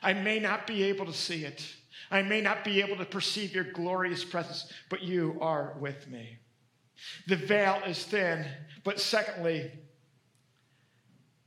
I 0.02 0.12
may 0.12 0.38
not 0.38 0.66
be 0.66 0.84
able 0.84 1.06
to 1.06 1.12
see 1.12 1.44
it, 1.44 1.64
I 2.10 2.22
may 2.22 2.40
not 2.40 2.64
be 2.64 2.80
able 2.80 2.96
to 2.96 3.04
perceive 3.04 3.54
your 3.54 3.64
glorious 3.64 4.24
presence, 4.24 4.72
but 4.88 5.02
you 5.02 5.36
are 5.40 5.74
with 5.80 6.08
me. 6.08 6.38
The 7.26 7.36
veil 7.36 7.82
is 7.86 8.04
thin, 8.04 8.46
but 8.84 9.00
secondly, 9.00 9.70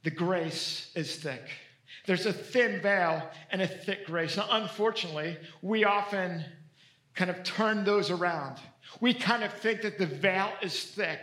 the 0.04 0.12
grace 0.12 0.92
is 0.96 1.16
thick. 1.16 1.50
There's 2.06 2.26
a 2.26 2.34
thin 2.34 2.82
veil 2.82 3.30
and 3.52 3.62
a 3.62 3.68
thick 3.68 4.06
grace. 4.06 4.38
Now, 4.38 4.48
unfortunately, 4.50 5.38
we 5.62 5.86
often 5.86 6.44
kind 7.16 7.30
of 7.30 7.44
turn 7.44 7.84
those 7.84 8.10
around. 8.10 8.58
We 9.00 9.14
kind 9.14 9.44
of 9.44 9.54
think 9.54 9.82
that 9.84 9.98
the 9.98 10.06
veil 10.06 10.52
is 10.62 10.84
thick 10.84 11.20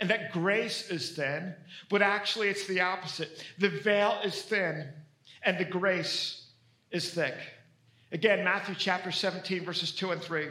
and 0.00 0.10
that 0.10 0.32
grace 0.32 0.90
is 0.90 1.12
thin, 1.12 1.54
but 1.88 2.02
actually 2.02 2.48
it's 2.48 2.66
the 2.66 2.80
opposite. 2.80 3.44
The 3.58 3.68
veil 3.68 4.18
is 4.24 4.42
thin 4.42 4.88
and 5.42 5.58
the 5.58 5.64
grace 5.64 6.46
is 6.90 7.12
thick. 7.12 7.34
Again, 8.12 8.44
Matthew 8.44 8.74
chapter 8.78 9.10
17, 9.10 9.64
verses 9.64 9.92
2 9.92 10.12
and 10.12 10.22
3. 10.22 10.48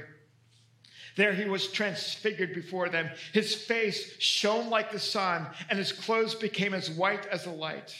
There 1.15 1.33
he 1.33 1.45
was 1.45 1.67
transfigured 1.67 2.53
before 2.53 2.89
them. 2.89 3.09
His 3.31 3.53
face 3.53 4.19
shone 4.19 4.69
like 4.69 4.91
the 4.91 4.99
sun, 4.99 5.47
and 5.69 5.77
his 5.77 5.91
clothes 5.91 6.35
became 6.35 6.73
as 6.73 6.89
white 6.89 7.25
as 7.27 7.43
the 7.43 7.51
light. 7.51 7.95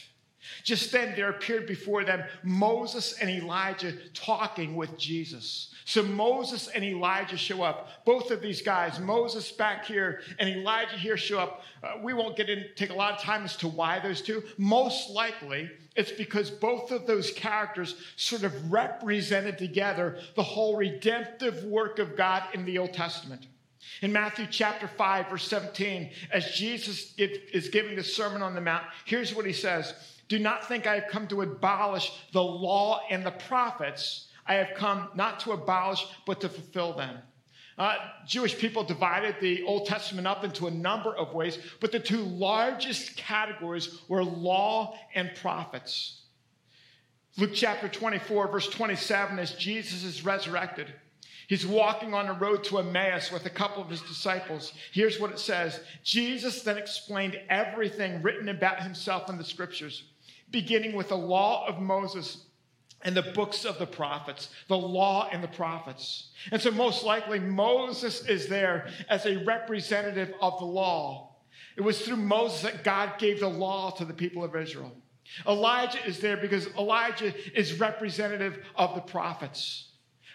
Just 0.62 0.92
then 0.92 1.14
there 1.16 1.30
appeared 1.30 1.66
before 1.66 2.04
them 2.04 2.24
Moses 2.42 3.18
and 3.18 3.30
Elijah 3.30 3.92
talking 4.12 4.76
with 4.76 4.96
Jesus. 4.98 5.70
So 5.86 6.02
Moses 6.02 6.68
and 6.68 6.82
Elijah 6.82 7.36
show 7.36 7.62
up. 7.62 8.04
Both 8.04 8.30
of 8.30 8.40
these 8.40 8.62
guys, 8.62 8.98
Moses 8.98 9.52
back 9.52 9.84
here 9.84 10.22
and 10.38 10.48
Elijah 10.48 10.96
here, 10.96 11.16
show 11.16 11.38
up. 11.38 11.62
Uh, 11.82 11.98
we 12.02 12.14
won't 12.14 12.36
get 12.36 12.48
in, 12.48 12.64
take 12.74 12.90
a 12.90 12.94
lot 12.94 13.12
of 13.12 13.20
time 13.20 13.44
as 13.44 13.56
to 13.58 13.68
why 13.68 14.00
those 14.00 14.22
two. 14.22 14.42
Most 14.56 15.10
likely, 15.10 15.70
it's 15.94 16.12
because 16.12 16.50
both 16.50 16.90
of 16.90 17.06
those 17.06 17.30
characters 17.30 17.96
sort 18.16 18.44
of 18.44 18.72
represented 18.72 19.58
together 19.58 20.18
the 20.36 20.42
whole 20.42 20.76
redemptive 20.76 21.64
work 21.64 21.98
of 21.98 22.16
God 22.16 22.42
in 22.54 22.64
the 22.64 22.78
Old 22.78 22.94
Testament. 22.94 23.46
In 24.00 24.12
Matthew 24.12 24.46
chapter 24.50 24.88
5, 24.88 25.28
verse 25.28 25.46
17, 25.46 26.10
as 26.32 26.52
Jesus 26.52 27.14
is 27.18 27.68
giving 27.68 27.94
the 27.94 28.02
Sermon 28.02 28.40
on 28.42 28.54
the 28.54 28.60
Mount, 28.60 28.84
here's 29.04 29.34
what 29.34 29.46
he 29.46 29.52
says 29.52 29.94
do 30.28 30.38
not 30.38 30.66
think 30.66 30.86
I 30.86 30.94
have 30.96 31.10
come 31.10 31.26
to 31.28 31.42
abolish 31.42 32.10
the 32.32 32.42
law 32.42 33.00
and 33.10 33.24
the 33.24 33.30
prophets. 33.30 34.28
I 34.46 34.54
have 34.54 34.74
come 34.74 35.08
not 35.14 35.40
to 35.40 35.52
abolish, 35.52 36.06
but 36.26 36.40
to 36.40 36.48
fulfill 36.48 36.94
them. 36.94 37.18
Uh, 37.76 37.96
Jewish 38.26 38.56
people 38.56 38.84
divided 38.84 39.36
the 39.40 39.64
Old 39.64 39.86
Testament 39.86 40.26
up 40.26 40.44
into 40.44 40.68
a 40.68 40.70
number 40.70 41.14
of 41.14 41.34
ways, 41.34 41.58
but 41.80 41.90
the 41.90 41.98
two 41.98 42.22
largest 42.22 43.16
categories 43.16 43.98
were 44.08 44.22
law 44.22 44.96
and 45.14 45.34
prophets. 45.34 46.20
Luke 47.36 47.50
chapter 47.52 47.88
24, 47.88 48.46
verse 48.46 48.68
27, 48.68 49.40
as 49.40 49.52
Jesus 49.52 50.04
is 50.04 50.24
resurrected, 50.24 50.86
he's 51.48 51.66
walking 51.66 52.14
on 52.14 52.28
the 52.28 52.32
road 52.32 52.62
to 52.64 52.78
Emmaus 52.78 53.32
with 53.32 53.44
a 53.44 53.50
couple 53.50 53.82
of 53.82 53.90
his 53.90 54.02
disciples. 54.02 54.72
Here's 54.92 55.18
what 55.18 55.32
it 55.32 55.40
says 55.40 55.80
Jesus 56.04 56.62
then 56.62 56.78
explained 56.78 57.40
everything 57.50 58.22
written 58.22 58.50
about 58.50 58.84
himself 58.84 59.28
in 59.28 59.36
the 59.36 59.42
scriptures 59.42 60.04
beginning 60.54 60.94
with 60.94 61.08
the 61.08 61.16
law 61.16 61.66
of 61.66 61.80
Moses 61.80 62.44
and 63.02 63.16
the 63.16 63.32
books 63.34 63.64
of 63.64 63.76
the 63.78 63.86
prophets, 63.86 64.50
the 64.68 64.78
law 64.78 65.28
and 65.32 65.42
the 65.42 65.48
prophets. 65.48 66.30
And 66.52 66.62
so, 66.62 66.70
most 66.70 67.04
likely, 67.04 67.40
Moses 67.40 68.24
is 68.26 68.46
there 68.46 68.88
as 69.10 69.26
a 69.26 69.44
representative 69.44 70.32
of 70.40 70.60
the 70.60 70.64
law. 70.64 71.34
It 71.76 71.82
was 71.82 72.00
through 72.00 72.16
Moses 72.16 72.62
that 72.62 72.84
God 72.84 73.18
gave 73.18 73.40
the 73.40 73.48
law 73.48 73.90
to 73.90 74.04
the 74.04 74.14
people 74.14 74.44
of 74.44 74.54
Israel. 74.54 74.92
Elijah 75.46 75.98
is 76.06 76.20
there 76.20 76.36
because 76.36 76.68
Elijah 76.78 77.34
is 77.58 77.80
representative 77.80 78.64
of 78.76 78.94
the 78.94 79.00
prophets. 79.00 79.88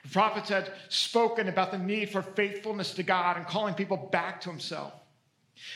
The 0.03 0.09
prophets 0.09 0.49
had 0.49 0.71
spoken 0.89 1.47
about 1.47 1.71
the 1.71 1.77
need 1.77 2.09
for 2.09 2.21
faithfulness 2.21 2.93
to 2.95 3.03
God 3.03 3.37
and 3.37 3.47
calling 3.47 3.73
people 3.73 4.09
back 4.11 4.41
to 4.41 4.49
himself. 4.49 4.91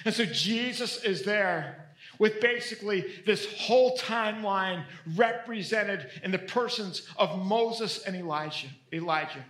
And 0.04 0.14
so 0.14 0.26
Jesus 0.26 1.02
is 1.04 1.24
there 1.24 1.83
with 2.20 2.40
basically 2.42 3.06
this 3.26 3.52
whole 3.58 3.98
timeline 3.98 4.86
represented 5.16 6.10
in 6.24 6.32
the 6.32 6.40
persons 6.40 7.08
of 7.18 7.38
Moses 7.40 8.04
and 8.04 8.16
Elijah. 8.16 8.68
Elijah. 8.92 9.46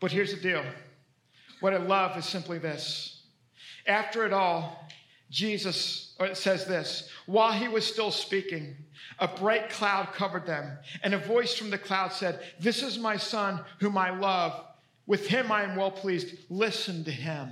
But 0.00 0.10
here's 0.10 0.34
the 0.34 0.40
deal. 0.40 0.64
What 1.60 1.74
I 1.74 1.78
love 1.78 2.16
is 2.16 2.24
simply 2.24 2.58
this. 2.58 3.22
After 3.86 4.26
it 4.26 4.32
all, 4.32 4.88
Jesus, 5.30 6.14
uh, 6.20 6.34
says 6.34 6.66
this, 6.66 7.08
while 7.26 7.52
he 7.52 7.68
was 7.68 7.86
still 7.86 8.10
speaking, 8.10 8.76
a 9.18 9.28
bright 9.28 9.70
cloud 9.70 10.12
covered 10.12 10.46
them, 10.46 10.78
and 11.02 11.14
a 11.14 11.18
voice 11.18 11.54
from 11.54 11.70
the 11.70 11.78
cloud 11.78 12.12
said, 12.12 12.40
This 12.60 12.82
is 12.82 12.98
my 12.98 13.16
son 13.16 13.60
whom 13.80 13.96
I 13.96 14.10
love. 14.10 14.64
With 15.06 15.26
him 15.26 15.50
I 15.50 15.62
am 15.62 15.76
well 15.76 15.90
pleased. 15.90 16.36
Listen 16.50 17.04
to 17.04 17.10
him. 17.10 17.50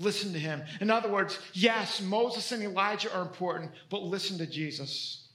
Listen 0.00 0.32
to 0.32 0.38
him. 0.38 0.62
In 0.80 0.90
other 0.90 1.10
words, 1.10 1.38
yes, 1.52 2.00
Moses 2.00 2.52
and 2.52 2.62
Elijah 2.62 3.14
are 3.14 3.20
important, 3.20 3.70
but 3.90 4.02
listen 4.02 4.38
to 4.38 4.46
Jesus. 4.46 5.28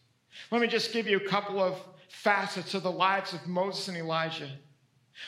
Let 0.50 0.60
me 0.60 0.68
just 0.68 0.92
give 0.92 1.08
you 1.08 1.18
a 1.18 1.30
couple 1.30 1.62
of 1.62 1.80
facets 2.10 2.74
of 2.74 2.82
the 2.82 2.92
lives 2.92 3.32
of 3.34 3.46
Moses 3.46 3.88
and 3.90 3.96
Elijah. 3.96 4.50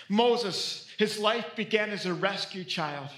Moses, 0.10 0.90
his 0.98 1.20
life 1.20 1.56
began 1.56 1.92
as 1.92 2.08
a 2.08 2.16
rescue 2.16 2.64
child. 2.64 3.10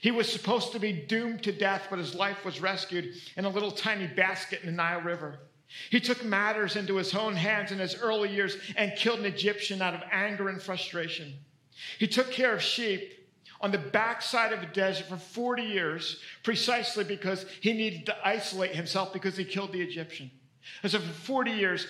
He 0.00 0.10
was 0.10 0.30
supposed 0.30 0.72
to 0.72 0.80
be 0.80 0.92
doomed 0.92 1.44
to 1.44 1.52
death, 1.52 1.86
but 1.88 2.00
his 2.00 2.16
life 2.16 2.44
was 2.44 2.60
rescued 2.60 3.14
in 3.36 3.44
a 3.44 3.48
little 3.48 3.70
tiny 3.70 4.08
basket 4.08 4.60
in 4.62 4.66
the 4.66 4.72
Nile 4.72 5.02
River. 5.02 5.38
He 5.90 6.00
took 6.00 6.24
matters 6.24 6.74
into 6.74 6.96
his 6.96 7.14
own 7.14 7.36
hands 7.36 7.70
in 7.70 7.78
his 7.78 7.94
early 7.94 8.34
years 8.34 8.56
and 8.76 8.96
killed 8.96 9.20
an 9.20 9.26
Egyptian 9.26 9.80
out 9.80 9.94
of 9.94 10.02
anger 10.10 10.48
and 10.48 10.60
frustration. 10.60 11.34
He 12.00 12.08
took 12.08 12.32
care 12.32 12.54
of 12.54 12.62
sheep 12.62 13.23
on 13.64 13.70
the 13.70 13.78
backside 13.78 14.52
of 14.52 14.62
a 14.62 14.66
desert 14.66 15.06
for 15.06 15.16
40 15.16 15.62
years 15.62 16.20
precisely 16.42 17.02
because 17.02 17.46
he 17.62 17.72
needed 17.72 18.04
to 18.04 18.14
isolate 18.22 18.74
himself 18.74 19.10
because 19.10 19.38
he 19.38 19.44
killed 19.46 19.72
the 19.72 19.80
Egyptian. 19.80 20.30
And 20.82 20.92
so 20.92 20.98
for 20.98 21.06
40 21.06 21.52
years, 21.52 21.86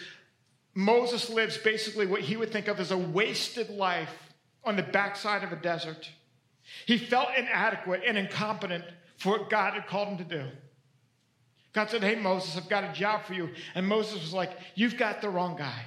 Moses 0.73 1.29
lives 1.29 1.59
basically 1.59 2.07
what 2.07 2.21
he 2.21 2.37
would 2.37 2.53
think 2.53 2.69
of 2.69 2.79
as 2.79 2.93
a 2.93 2.97
wasted 2.97 3.71
life 3.71 4.33
on 4.63 4.77
the 4.77 4.85
backside 4.85 5.43
of 5.43 5.51
a 5.51 5.57
desert. 5.57 6.09
He 6.87 6.97
felt 6.97 7.31
inadequate 7.37 8.03
and 8.07 8.17
incompetent 8.17 8.85
for 9.17 9.31
what 9.31 9.51
God 9.51 9.75
had 9.75 9.89
called 9.89 10.11
him 10.11 10.19
to 10.19 10.25
do. 10.25 10.45
God 11.73 11.91
said, 11.91 12.05
Hey, 12.05 12.15
Moses, 12.15 12.57
I've 12.57 12.69
got 12.69 12.85
a 12.85 12.93
job 12.93 13.25
for 13.25 13.35
you. 13.35 13.51
And 13.75 13.85
Moses 13.85 14.23
was 14.23 14.33
like, 14.33 14.53
You've 14.77 14.97
got 14.97 15.21
the 15.21 15.29
wrong 15.29 15.57
guy. 15.57 15.87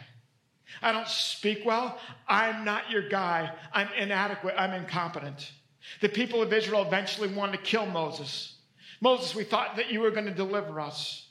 I 0.82 0.92
don't 0.92 1.08
speak 1.08 1.62
well. 1.66 1.98
I'm 2.28 2.66
not 2.66 2.92
your 2.92 3.08
guy. 3.08 3.54
I'm 3.72 3.88
inadequate. 3.98 4.56
I'm 4.58 4.74
incompetent. 4.74 5.54
The 6.02 6.10
people 6.10 6.42
of 6.42 6.54
Israel 6.54 6.84
eventually 6.84 7.28
wanted 7.28 7.58
to 7.58 7.64
kill 7.64 7.86
Moses. 7.86 8.58
Moses, 9.02 9.36
we 9.36 9.44
thought 9.44 9.76
that 9.76 9.92
you 9.92 10.00
were 10.00 10.12
going 10.12 10.26
to 10.26 10.34
deliver 10.34 10.80
us. 10.80 11.30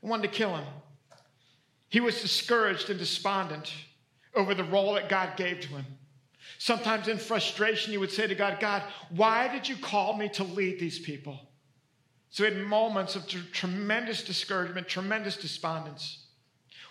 We 0.00 0.10
wanted 0.10 0.30
to 0.30 0.36
kill 0.36 0.56
him. 0.56 0.66
He 1.88 2.00
was 2.00 2.22
discouraged 2.22 2.90
and 2.90 2.98
despondent 2.98 3.72
over 4.34 4.54
the 4.54 4.64
role 4.64 4.94
that 4.94 5.08
God 5.08 5.36
gave 5.36 5.60
to 5.60 5.68
him. 5.68 5.84
Sometimes 6.58 7.08
in 7.08 7.18
frustration, 7.18 7.92
he 7.92 7.98
would 7.98 8.10
say 8.10 8.26
to 8.26 8.34
God, 8.34 8.58
God, 8.60 8.82
why 9.10 9.48
did 9.48 9.68
you 9.68 9.76
call 9.76 10.16
me 10.16 10.28
to 10.30 10.44
lead 10.44 10.78
these 10.78 10.98
people? 10.98 11.38
So 12.30 12.44
he 12.44 12.54
had 12.54 12.64
moments 12.64 13.14
of 13.14 13.26
tremendous 13.26 14.22
discouragement, 14.24 14.88
tremendous 14.88 15.36
despondence. 15.36 16.26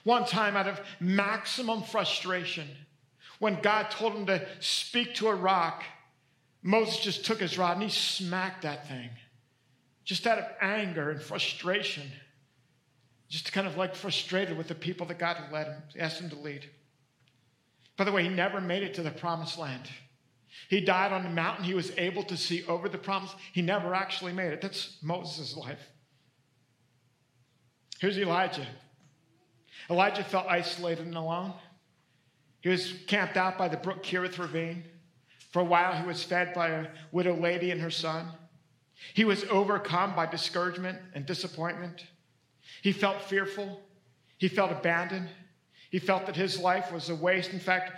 One 0.03 0.25
time, 0.25 0.55
out 0.55 0.67
of 0.67 0.81
maximum 0.99 1.81
frustration, 1.83 2.67
when 3.39 3.59
God 3.61 3.89
told 3.89 4.13
him 4.13 4.25
to 4.27 4.45
speak 4.59 5.15
to 5.15 5.29
a 5.29 5.35
rock, 5.35 5.83
Moses 6.63 6.99
just 6.99 7.25
took 7.25 7.39
his 7.39 7.57
rod 7.57 7.73
and 7.73 7.83
he 7.83 7.89
smacked 7.89 8.61
that 8.63 8.87
thing, 8.87 9.09
just 10.03 10.27
out 10.27 10.37
of 10.37 10.45
anger 10.61 11.09
and 11.09 11.21
frustration, 11.21 12.03
just 13.29 13.51
kind 13.51 13.65
of 13.65 13.77
like 13.77 13.95
frustrated 13.95 14.57
with 14.57 14.67
the 14.67 14.75
people 14.75 15.07
that 15.07 15.19
God 15.19 15.37
led 15.51 15.67
him, 15.67 15.83
asked 15.99 16.19
him 16.19 16.29
to 16.29 16.35
lead. 16.35 16.69
By 17.97 18.03
the 18.03 18.11
way, 18.11 18.23
he 18.23 18.29
never 18.29 18.61
made 18.61 18.83
it 18.83 18.93
to 18.95 19.03
the 19.03 19.11
promised 19.11 19.57
land. 19.57 19.89
He 20.69 20.81
died 20.81 21.11
on 21.11 21.23
the 21.23 21.29
mountain. 21.29 21.65
He 21.65 21.73
was 21.73 21.91
able 21.97 22.23
to 22.23 22.37
see 22.37 22.63
over 22.65 22.89
the 22.89 22.97
promise. 22.97 23.33
He 23.53 23.61
never 23.61 23.93
actually 23.93 24.33
made 24.33 24.53
it. 24.53 24.61
That's 24.61 24.97
Moses' 25.01 25.55
life. 25.55 25.79
Here's 27.99 28.17
Elijah. 28.17 28.67
Elijah 29.89 30.23
felt 30.23 30.47
isolated 30.47 31.05
and 31.05 31.15
alone. 31.15 31.53
He 32.61 32.69
was 32.69 32.93
camped 33.07 33.37
out 33.37 33.57
by 33.57 33.67
the 33.67 33.77
brook 33.77 34.03
Kerith 34.03 34.37
ravine. 34.37 34.83
For 35.51 35.59
a 35.59 35.65
while, 35.65 35.93
he 35.93 36.05
was 36.05 36.23
fed 36.23 36.53
by 36.53 36.69
a 36.69 36.87
widow 37.11 37.35
lady 37.35 37.71
and 37.71 37.81
her 37.81 37.91
son. 37.91 38.27
He 39.13 39.25
was 39.25 39.43
overcome 39.45 40.15
by 40.15 40.25
discouragement 40.25 40.97
and 41.13 41.25
disappointment. 41.25 42.05
He 42.81 42.91
felt 42.91 43.21
fearful. 43.21 43.81
He 44.37 44.47
felt 44.47 44.71
abandoned. 44.71 45.29
He 45.89 45.99
felt 45.99 46.25
that 46.25 46.35
his 46.35 46.57
life 46.57 46.91
was 46.91 47.09
a 47.09 47.15
waste. 47.15 47.51
In 47.51 47.59
fact, 47.59 47.91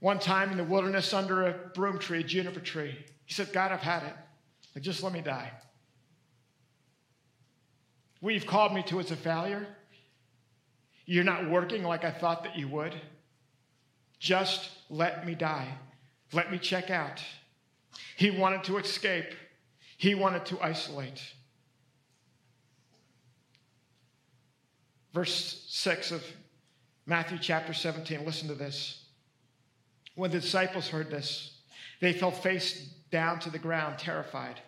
one 0.00 0.18
time 0.18 0.50
in 0.50 0.56
the 0.56 0.64
wilderness 0.64 1.12
under 1.12 1.46
a 1.46 1.52
broom 1.74 1.98
tree, 1.98 2.20
a 2.20 2.24
juniper 2.24 2.60
tree, 2.60 2.96
he 3.26 3.34
said, 3.34 3.52
God, 3.52 3.72
I've 3.72 3.80
had 3.80 4.02
it. 4.02 4.80
Just 4.80 5.02
let 5.02 5.12
me 5.12 5.20
die. 5.20 5.52
What 8.20 8.34
you've 8.34 8.46
called 8.46 8.72
me 8.72 8.82
to 8.84 8.98
is 9.00 9.10
a 9.10 9.16
failure. 9.16 9.66
You're 11.04 11.24
not 11.24 11.50
working 11.50 11.84
like 11.84 12.04
I 12.04 12.10
thought 12.10 12.44
that 12.44 12.56
you 12.56 12.68
would. 12.68 12.94
Just 14.18 14.70
let 14.88 15.26
me 15.26 15.34
die. 15.34 15.68
Let 16.34 16.50
me 16.50 16.58
check 16.58 16.90
out. 16.90 17.22
He 18.16 18.30
wanted 18.30 18.64
to 18.64 18.78
escape, 18.78 19.32
he 19.96 20.14
wanted 20.14 20.44
to 20.46 20.60
isolate. 20.60 21.22
Verse 25.12 25.64
6 25.68 26.10
of 26.10 26.24
Matthew 27.06 27.38
chapter 27.40 27.72
17, 27.72 28.24
listen 28.24 28.48
to 28.48 28.54
this. 28.54 29.04
When 30.16 30.32
the 30.32 30.40
disciples 30.40 30.88
heard 30.88 31.08
this, 31.08 31.58
they 32.00 32.12
fell 32.12 32.32
face 32.32 32.88
down 33.10 33.38
to 33.40 33.50
the 33.50 33.58
ground, 33.58 33.98
terrified. 33.98 34.60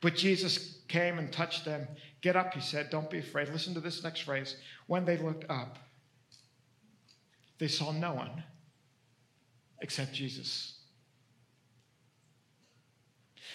But 0.00 0.14
Jesus 0.14 0.78
came 0.86 1.18
and 1.18 1.32
touched 1.32 1.64
them. 1.64 1.88
Get 2.20 2.36
up, 2.36 2.54
he 2.54 2.60
said. 2.60 2.90
Don't 2.90 3.10
be 3.10 3.18
afraid. 3.18 3.48
Listen 3.48 3.74
to 3.74 3.80
this 3.80 4.04
next 4.04 4.20
phrase. 4.20 4.56
When 4.86 5.04
they 5.04 5.16
looked 5.16 5.50
up, 5.50 5.78
they 7.58 7.68
saw 7.68 7.90
no 7.90 8.14
one 8.14 8.44
except 9.80 10.12
Jesus. 10.12 10.83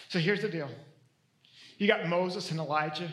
So 0.09 0.17
here's 0.19 0.41
the 0.41 0.49
deal 0.49 0.69
you 1.77 1.87
got 1.87 2.07
Moses 2.07 2.51
and 2.51 2.59
Elijah 2.59 3.09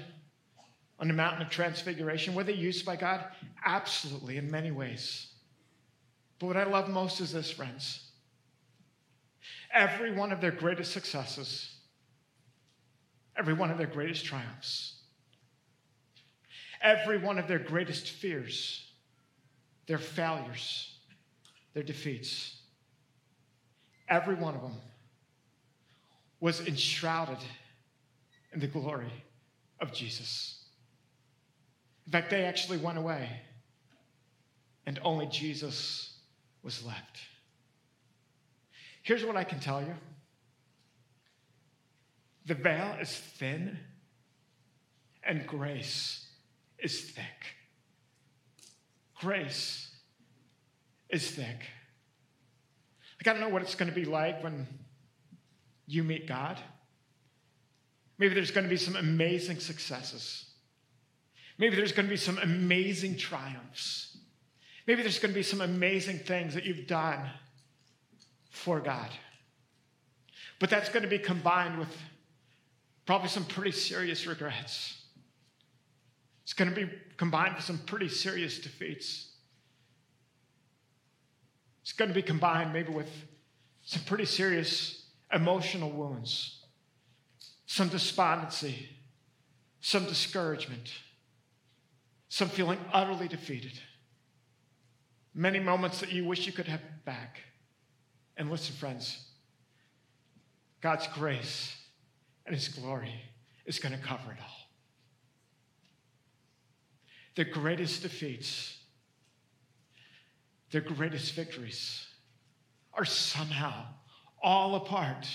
on 0.98 1.06
the 1.08 1.14
mountain 1.14 1.42
of 1.42 1.50
transfiguration. 1.50 2.34
Were 2.34 2.42
they 2.42 2.54
used 2.54 2.84
by 2.84 2.96
God? 2.96 3.24
Absolutely, 3.64 4.38
in 4.38 4.50
many 4.50 4.72
ways. 4.72 5.28
But 6.38 6.46
what 6.46 6.56
I 6.56 6.64
love 6.64 6.88
most 6.88 7.20
is 7.20 7.32
this, 7.32 7.50
friends. 7.50 8.10
Every 9.72 10.12
one 10.12 10.32
of 10.32 10.40
their 10.40 10.50
greatest 10.50 10.92
successes, 10.92 11.70
every 13.36 13.54
one 13.54 13.70
of 13.70 13.78
their 13.78 13.86
greatest 13.86 14.24
triumphs, 14.24 14.94
every 16.80 17.18
one 17.18 17.38
of 17.38 17.46
their 17.46 17.58
greatest 17.58 18.08
fears, 18.08 18.90
their 19.86 19.98
failures, 19.98 20.96
their 21.74 21.82
defeats, 21.82 22.56
every 24.08 24.34
one 24.34 24.54
of 24.54 24.62
them 24.62 24.72
was 26.40 26.66
enshrouded 26.66 27.38
in 28.52 28.60
the 28.60 28.66
glory 28.66 29.12
of 29.80 29.92
Jesus. 29.92 30.64
In 32.06 32.12
fact, 32.12 32.30
they 32.30 32.44
actually 32.44 32.78
went 32.78 32.98
away, 32.98 33.28
and 34.86 34.98
only 35.02 35.26
Jesus 35.26 36.18
was 36.62 36.84
left. 36.84 37.20
Here's 39.02 39.24
what 39.24 39.36
I 39.36 39.44
can 39.44 39.60
tell 39.60 39.80
you 39.80 39.94
the 42.44 42.54
veil 42.54 42.96
is 43.00 43.10
thin, 43.10 43.78
and 45.24 45.46
grace 45.46 46.26
is 46.78 47.10
thick. 47.10 47.24
Grace 49.20 49.90
is 51.08 51.28
thick. 51.28 51.60
Like, 53.18 53.26
I 53.26 53.32
don't 53.32 53.40
know 53.40 53.48
what 53.48 53.62
it's 53.62 53.74
going 53.74 53.88
to 53.88 53.94
be 53.94 54.04
like 54.04 54.44
when 54.44 54.66
you 55.86 56.02
meet 56.02 56.26
God. 56.26 56.58
Maybe 58.18 58.34
there's 58.34 58.50
going 58.50 58.64
to 58.64 58.70
be 58.70 58.76
some 58.76 58.96
amazing 58.96 59.60
successes. 59.60 60.46
Maybe 61.58 61.76
there's 61.76 61.92
going 61.92 62.06
to 62.06 62.10
be 62.10 62.16
some 62.16 62.38
amazing 62.38 63.16
triumphs. 63.16 64.16
Maybe 64.86 65.02
there's 65.02 65.18
going 65.18 65.32
to 65.32 65.38
be 65.38 65.42
some 65.42 65.60
amazing 65.60 66.18
things 66.18 66.54
that 66.54 66.64
you've 66.64 66.86
done 66.86 67.30
for 68.50 68.80
God. 68.80 69.10
But 70.58 70.70
that's 70.70 70.88
going 70.88 71.02
to 71.02 71.08
be 71.08 71.18
combined 71.18 71.78
with 71.78 71.94
probably 73.04 73.28
some 73.28 73.44
pretty 73.44 73.72
serious 73.72 74.26
regrets. 74.26 75.02
It's 76.44 76.52
going 76.52 76.72
to 76.72 76.86
be 76.86 76.90
combined 77.16 77.56
with 77.56 77.64
some 77.64 77.78
pretty 77.78 78.08
serious 78.08 78.58
defeats. 78.58 79.32
It's 81.82 81.92
going 81.92 82.08
to 82.08 82.14
be 82.14 82.22
combined 82.22 82.72
maybe 82.72 82.92
with 82.92 83.10
some 83.84 84.02
pretty 84.04 84.24
serious 84.24 85.05
emotional 85.32 85.90
wounds, 85.90 86.60
some 87.66 87.88
despondency, 87.88 88.88
some 89.80 90.04
discouragement, 90.04 90.92
some 92.28 92.48
feeling 92.48 92.78
utterly 92.92 93.28
defeated. 93.28 93.80
Many 95.34 95.60
moments 95.60 96.00
that 96.00 96.12
you 96.12 96.24
wish 96.24 96.46
you 96.46 96.52
could 96.52 96.66
have 96.66 96.80
back. 97.04 97.40
And 98.36 98.50
listen, 98.50 98.74
friends, 98.74 99.26
God's 100.80 101.06
grace 101.08 101.76
and 102.44 102.54
His 102.54 102.68
glory 102.68 103.14
is 103.64 103.78
going 103.78 103.92
to 103.92 104.04
cover 104.04 104.32
it 104.32 104.38
all. 104.40 104.68
The 107.34 107.44
greatest 107.44 108.02
defeats, 108.02 108.78
the 110.70 110.80
greatest 110.80 111.34
victories 111.34 112.06
are 112.94 113.04
somehow 113.04 113.84
all 114.42 114.76
a 114.76 114.80
part 114.80 115.26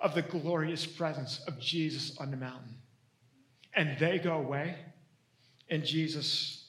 of 0.00 0.14
the 0.14 0.22
glorious 0.22 0.86
presence 0.86 1.40
of 1.46 1.58
Jesus 1.58 2.16
on 2.18 2.30
the 2.30 2.36
mountain. 2.36 2.76
And 3.74 3.98
they 3.98 4.18
go 4.18 4.34
away, 4.34 4.76
and 5.68 5.84
Jesus 5.84 6.68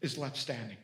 is 0.00 0.18
left 0.18 0.36
standing. 0.36 0.76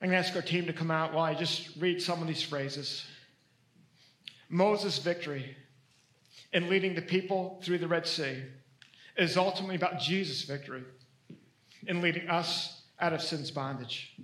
I'm 0.00 0.10
going 0.10 0.22
to 0.22 0.28
ask 0.28 0.36
our 0.36 0.42
team 0.42 0.66
to 0.66 0.72
come 0.72 0.90
out 0.90 1.14
while 1.14 1.24
I 1.24 1.34
just 1.34 1.76
read 1.78 2.02
some 2.02 2.20
of 2.20 2.28
these 2.28 2.42
phrases. 2.42 3.04
Moses' 4.48 4.98
victory 4.98 5.56
in 6.52 6.68
leading 6.68 6.94
the 6.94 7.02
people 7.02 7.60
through 7.64 7.78
the 7.78 7.88
Red 7.88 8.06
Sea 8.06 8.42
is 9.16 9.36
ultimately 9.36 9.76
about 9.76 9.98
Jesus' 9.98 10.42
victory 10.42 10.84
in 11.86 12.00
leading 12.00 12.28
us 12.28 12.82
out 13.00 13.12
of 13.12 13.22
sin's 13.22 13.50
bondage. 13.50 14.14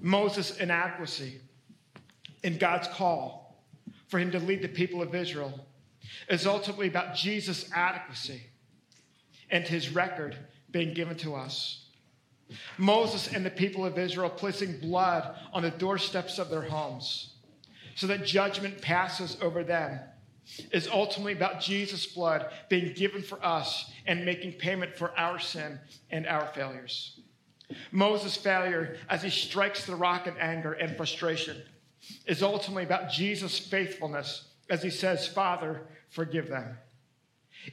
Moses' 0.00 0.58
inadequacy 0.58 1.40
in 2.42 2.58
God's 2.58 2.88
call 2.88 3.62
for 4.08 4.18
him 4.18 4.30
to 4.30 4.38
lead 4.38 4.62
the 4.62 4.68
people 4.68 5.02
of 5.02 5.14
Israel 5.14 5.66
is 6.28 6.46
ultimately 6.46 6.88
about 6.88 7.14
Jesus' 7.14 7.70
adequacy 7.74 8.42
and 9.50 9.66
his 9.66 9.94
record 9.94 10.36
being 10.70 10.94
given 10.94 11.16
to 11.18 11.34
us. 11.34 11.86
Moses 12.78 13.32
and 13.32 13.44
the 13.44 13.50
people 13.50 13.84
of 13.84 13.98
Israel 13.98 14.30
placing 14.30 14.78
blood 14.78 15.36
on 15.52 15.62
the 15.62 15.70
doorsteps 15.70 16.38
of 16.38 16.50
their 16.50 16.62
homes 16.62 17.34
so 17.96 18.06
that 18.06 18.24
judgment 18.24 18.80
passes 18.80 19.36
over 19.40 19.64
them 19.64 19.98
is 20.70 20.86
ultimately 20.86 21.32
about 21.32 21.60
Jesus' 21.60 22.06
blood 22.06 22.46
being 22.68 22.92
given 22.94 23.22
for 23.22 23.44
us 23.44 23.90
and 24.06 24.24
making 24.24 24.52
payment 24.52 24.94
for 24.94 25.16
our 25.18 25.40
sin 25.40 25.80
and 26.10 26.26
our 26.26 26.46
failures. 26.48 27.18
Moses' 27.90 28.36
failure 28.36 28.96
as 29.08 29.22
he 29.22 29.30
strikes 29.30 29.84
the 29.84 29.96
rock 29.96 30.26
in 30.26 30.36
anger 30.38 30.72
and 30.72 30.96
frustration 30.96 31.60
is 32.26 32.42
ultimately 32.42 32.84
about 32.84 33.10
Jesus' 33.10 33.58
faithfulness 33.58 34.48
as 34.70 34.82
he 34.82 34.90
says, 34.90 35.26
Father, 35.26 35.82
forgive 36.10 36.48
them. 36.48 36.78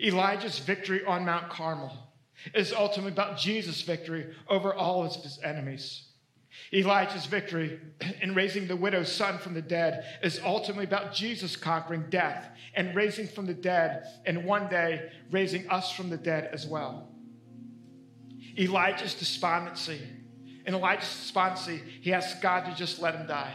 Elijah's 0.02 0.60
victory 0.60 1.04
on 1.06 1.26
Mount 1.26 1.50
Carmel 1.50 1.92
is 2.54 2.74
ultimately 2.74 3.12
about 3.12 3.38
Jesus' 3.38 3.82
victory 3.82 4.34
over 4.50 4.74
all 4.74 5.06
of 5.06 5.16
his 5.16 5.40
enemies. 5.44 6.08
Elijah's 6.72 7.26
victory 7.26 7.80
in 8.22 8.36
raising 8.36 8.68
the 8.68 8.76
widow's 8.76 9.12
son 9.12 9.38
from 9.38 9.54
the 9.54 9.62
dead 9.62 10.06
is 10.22 10.40
ultimately 10.44 10.86
about 10.86 11.14
Jesus 11.14 11.56
conquering 11.56 12.06
death 12.10 12.50
and 12.76 12.96
raising 12.96 13.28
from 13.28 13.46
the 13.46 13.54
dead, 13.54 14.04
and 14.26 14.46
one 14.46 14.68
day 14.68 15.12
raising 15.32 15.68
us 15.70 15.92
from 15.92 16.10
the 16.10 16.18
dead 16.18 16.50
as 16.52 16.66
well. 16.66 17.13
Elijah's 18.58 19.16
despondency. 19.16 20.02
In 20.66 20.74
Elijah's 20.76 21.10
despondency, 21.10 21.82
he 22.02 22.14
asks 22.14 22.40
God 22.40 22.66
to 22.66 22.76
just 22.76 23.02
let 23.02 23.16
him 23.16 23.28
die. 23.28 23.54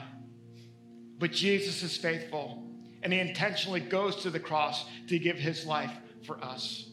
But 1.19 1.33
Jesus 1.33 1.83
is 1.83 1.97
faithful, 1.97 2.63
and 3.03 3.13
he 3.13 3.19
intentionally 3.19 3.81
goes 3.81 4.17
to 4.17 4.31
the 4.31 4.41
cross 4.41 4.85
to 5.09 5.19
give 5.19 5.37
his 5.37 5.67
life 5.67 5.93
for 6.27 6.43
us. 6.43 6.89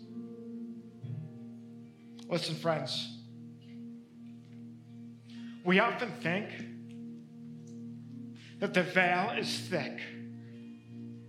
Listen, 2.28 2.56
friends. 2.56 3.12
We 5.64 5.80
often 5.80 6.12
think 6.22 6.50
that 8.60 8.74
the 8.74 8.84
veil 8.84 9.32
is 9.38 9.60
thick 9.60 10.00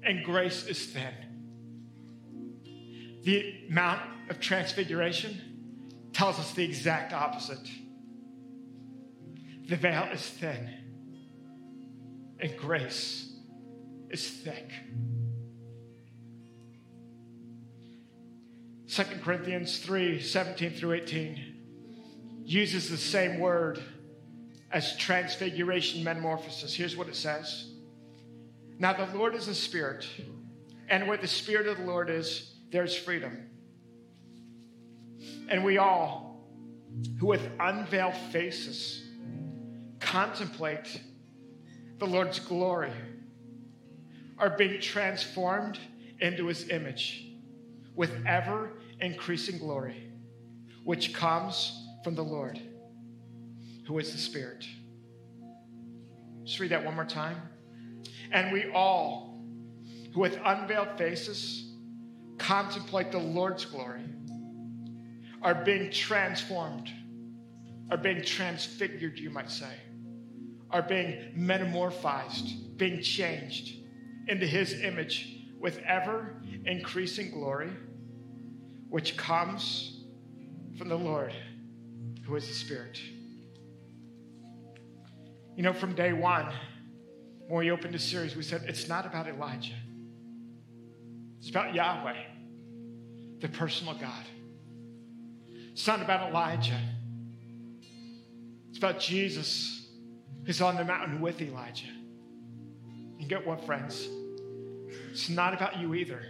and 0.02 0.24
grace 0.24 0.66
is 0.66 0.86
thin. 0.86 1.12
The 3.24 3.64
Mount 3.68 4.00
of 4.30 4.40
Transfiguration 4.40 5.40
tells 6.16 6.38
us 6.38 6.50
the 6.52 6.64
exact 6.64 7.12
opposite. 7.12 7.68
The 9.68 9.76
veil 9.76 10.08
is 10.14 10.22
thin 10.22 10.70
and 12.40 12.56
grace 12.56 13.34
is 14.08 14.26
thick. 14.26 14.70
2 18.88 19.02
Corinthians 19.22 19.78
3 19.80 20.22
17 20.22 20.70
through 20.70 20.94
18 20.94 21.54
uses 22.46 22.88
the 22.88 22.96
same 22.96 23.38
word 23.38 23.82
as 24.72 24.96
transfiguration 24.96 26.02
metamorphosis. 26.02 26.72
Here's 26.72 26.96
what 26.96 27.08
it 27.08 27.16
says 27.16 27.72
Now 28.78 28.94
the 28.94 29.14
Lord 29.14 29.34
is 29.34 29.48
a 29.48 29.54
spirit, 29.54 30.06
and 30.88 31.06
where 31.06 31.18
the 31.18 31.28
spirit 31.28 31.66
of 31.66 31.76
the 31.76 31.84
Lord 31.84 32.08
is, 32.08 32.54
there's 32.70 32.96
freedom. 32.96 33.50
And 35.48 35.64
we 35.64 35.78
all, 35.78 36.46
who 37.18 37.26
with 37.26 37.48
unveiled 37.60 38.16
faces 38.32 39.02
contemplate 40.00 41.00
the 41.98 42.06
Lord's 42.06 42.38
glory, 42.38 42.92
are 44.38 44.50
being 44.50 44.80
transformed 44.80 45.78
into 46.20 46.46
his 46.46 46.68
image 46.68 47.26
with 47.94 48.10
ever 48.26 48.72
increasing 49.00 49.58
glory, 49.58 50.10
which 50.84 51.14
comes 51.14 51.88
from 52.04 52.14
the 52.14 52.22
Lord, 52.22 52.60
who 53.86 53.98
is 53.98 54.12
the 54.12 54.18
Spirit. 54.18 54.66
Just 56.44 56.60
read 56.60 56.70
that 56.70 56.84
one 56.84 56.94
more 56.94 57.04
time. 57.04 57.36
And 58.30 58.52
we 58.52 58.70
all, 58.72 59.42
who 60.12 60.20
with 60.20 60.38
unveiled 60.44 60.96
faces 60.96 61.72
contemplate 62.38 63.10
the 63.10 63.18
Lord's 63.18 63.64
glory, 63.64 64.04
are 65.42 65.54
being 65.54 65.90
transformed, 65.90 66.90
are 67.90 67.96
being 67.96 68.22
transfigured, 68.22 69.18
you 69.18 69.30
might 69.30 69.50
say, 69.50 69.72
are 70.70 70.82
being 70.82 71.32
metamorphized, 71.36 72.76
being 72.76 73.00
changed 73.02 73.76
into 74.28 74.46
his 74.46 74.80
image 74.82 75.36
with 75.60 75.78
ever 75.86 76.42
increasing 76.64 77.30
glory, 77.30 77.70
which 78.88 79.16
comes 79.16 80.04
from 80.76 80.88
the 80.88 80.96
Lord, 80.96 81.32
who 82.24 82.36
is 82.36 82.46
the 82.46 82.54
Spirit. 82.54 83.00
You 85.56 85.62
know, 85.62 85.72
from 85.72 85.94
day 85.94 86.12
one, 86.12 86.52
when 87.48 87.60
we 87.60 87.70
opened 87.70 87.94
the 87.94 87.98
series, 87.98 88.36
we 88.36 88.42
said 88.42 88.64
it's 88.66 88.88
not 88.88 89.06
about 89.06 89.26
Elijah, 89.26 89.74
it's 91.38 91.48
about 91.48 91.74
Yahweh, 91.74 92.16
the 93.40 93.48
personal 93.48 93.94
God. 93.94 94.24
It's 95.76 95.86
not 95.86 96.00
about 96.00 96.30
Elijah. 96.30 96.80
It's 98.70 98.78
about 98.78 98.98
Jesus 98.98 99.86
who's 100.46 100.62
on 100.62 100.74
the 100.76 100.84
mountain 100.86 101.20
with 101.20 101.42
Elijah. 101.42 101.92
And 103.20 103.28
get 103.28 103.46
what, 103.46 103.62
friends? 103.66 104.08
It's 105.10 105.28
not 105.28 105.52
about 105.52 105.78
you 105.78 105.94
either. 105.94 106.22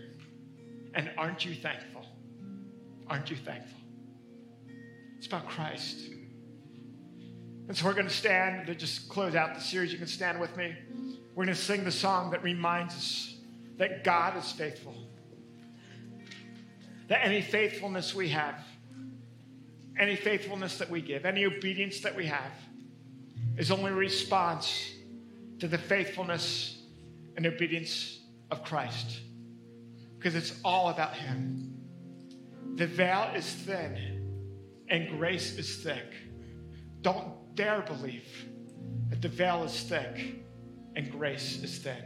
And 0.95 1.13
aren't 1.17 1.45
you 1.45 1.55
thankful? 1.55 2.05
Aren't 3.07 3.31
you 3.31 3.37
thankful? 3.37 3.79
It's 5.17 5.29
about 5.29 5.47
Christ. 5.47 5.97
And 7.69 7.77
so 7.77 7.85
we're 7.87 7.95
going 7.95 8.09
to 8.09 8.13
stand 8.13 8.67
to 8.67 8.75
just 8.75 9.09
close 9.09 9.37
out 9.37 9.55
the 9.55 9.61
series. 9.61 9.93
You 9.93 9.99
can 9.99 10.09
stand 10.09 10.41
with 10.41 10.57
me. 10.57 10.75
We're 11.37 11.45
going 11.45 11.55
to 11.55 11.63
sing 11.63 11.85
the 11.85 11.93
song 11.93 12.33
that 12.33 12.43
reminds 12.43 12.95
us 12.95 13.37
that 13.77 14.03
God 14.03 14.37
is 14.37 14.51
faithful. 14.51 14.97
That 17.07 17.25
any 17.25 17.43
faithfulness 17.43 18.13
we 18.13 18.31
have, 18.31 18.61
any 19.99 20.17
faithfulness 20.17 20.79
that 20.79 20.91
we 20.91 21.01
give, 21.01 21.25
any 21.25 21.45
obedience 21.45 22.01
that 22.01 22.15
we 22.15 22.27
have, 22.27 22.53
is 23.57 23.71
only 23.71 23.91
a 23.91 23.95
response 23.95 24.91
to 25.59 25.69
the 25.69 25.79
faithfulness 25.79 26.83
and 27.37 27.47
obedience 27.47 28.21
of 28.51 28.63
Christ. 28.63 29.21
Because 30.19 30.35
it's 30.35 30.59
all 30.65 30.91
about 30.91 31.15
Him. 31.15 31.75
The 32.75 32.87
veil 32.87 33.31
is 33.35 33.47
thin 33.47 34.85
and 34.89 35.09
grace 35.09 35.57
is 35.59 35.77
thick. 35.83 36.15
Don't 37.01 37.55
dare 37.55 37.83
believe 37.83 38.29
that 39.09 39.23
the 39.23 39.29
veil 39.29 39.65
is 39.65 39.81
thick 39.83 40.45
and 40.95 41.11
grace 41.11 41.63
is 41.63 41.79
thin. 41.79 42.03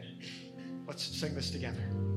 Let's 0.87 1.05
sing 1.05 1.35
this 1.35 1.51
together. 1.51 2.10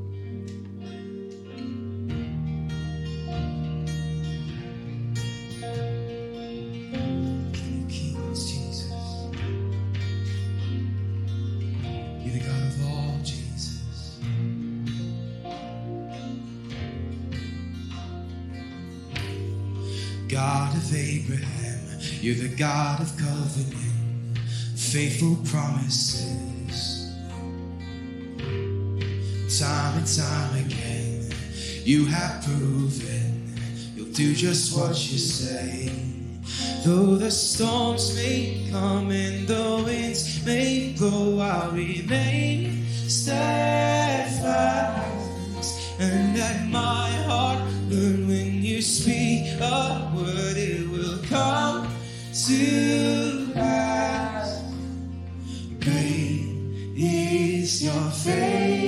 You're 22.24 22.36
the 22.36 22.56
God 22.56 23.02
of 23.02 23.18
covenant, 23.18 24.40
faithful 24.78 25.36
promises. 25.44 27.12
Time 29.60 29.98
and 29.98 30.08
time 30.08 30.66
again, 30.66 31.30
you 31.84 32.06
have 32.06 32.42
proven 32.46 33.54
you'll 33.94 34.06
do 34.14 34.34
just 34.34 34.74
what 34.74 34.92
you 35.12 35.18
say. 35.18 35.92
Though 36.86 37.18
the 37.18 37.30
storms 37.30 38.16
may 38.16 38.70
come 38.72 39.12
and 39.12 39.46
the 39.46 39.84
winds 39.86 40.46
may 40.46 40.96
blow, 40.98 41.40
I'll 41.40 41.72
remain 41.72 42.86
steadfast 43.10 44.40
and 46.00 46.38
let 46.38 46.70
my 46.70 47.12
heart 47.28 47.60
learn 47.90 48.30
when 48.30 48.64
you 48.64 48.82
speak 48.82 49.60
a 49.60 50.10
word, 50.16 50.56
it 50.56 50.90
will 50.90 51.20
come 51.28 51.93
to 52.34 53.52
pass. 53.54 54.64
Great 55.80 56.48
is 56.98 57.84
your 57.84 58.10
faithfulness 58.10 58.83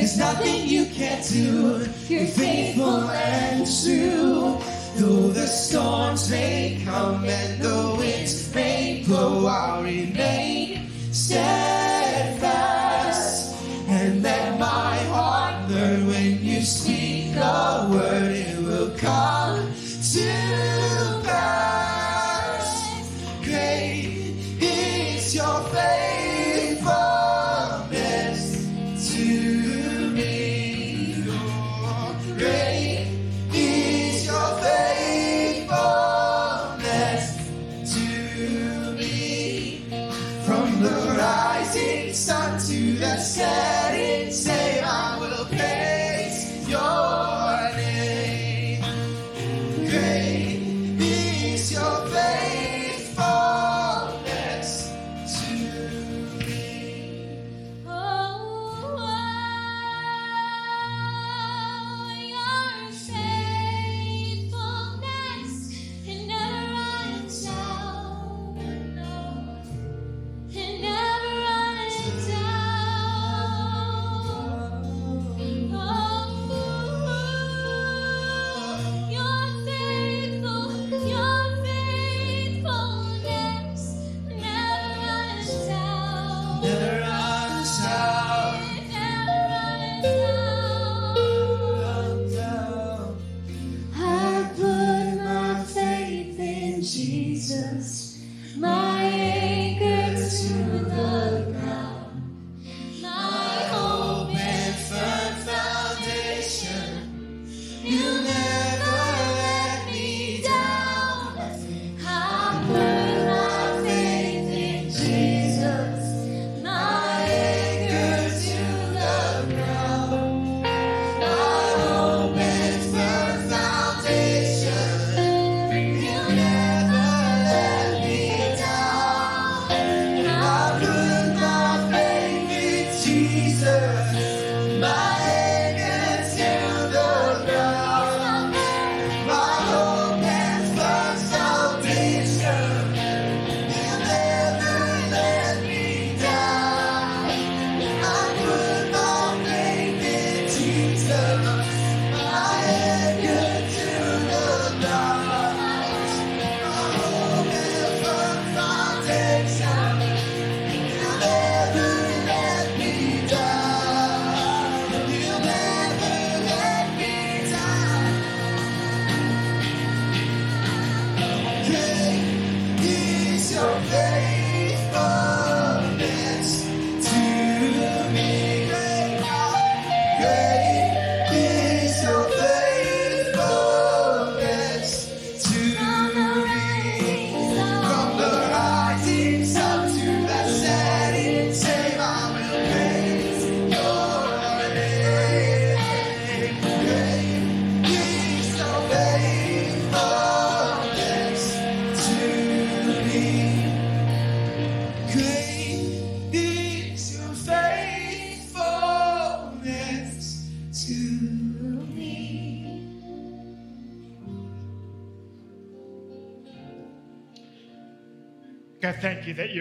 There's 0.00 0.16
nothing 0.16 0.66
you 0.66 0.86
can't 0.86 1.22
do. 1.28 1.86
You're 2.08 2.24
faithful 2.24 3.10
and 3.10 3.66
true. 3.66 4.56
Though 4.96 5.28
the 5.28 5.46
storms 5.46 6.30
may 6.30 6.80
come 6.86 7.26
and 7.26 7.62
the 7.62 7.96
winds 7.98 8.54
may 8.54 9.04
blow, 9.06 9.44
I'll 9.44 9.82
remain 9.82 10.90
steady. 11.12 11.59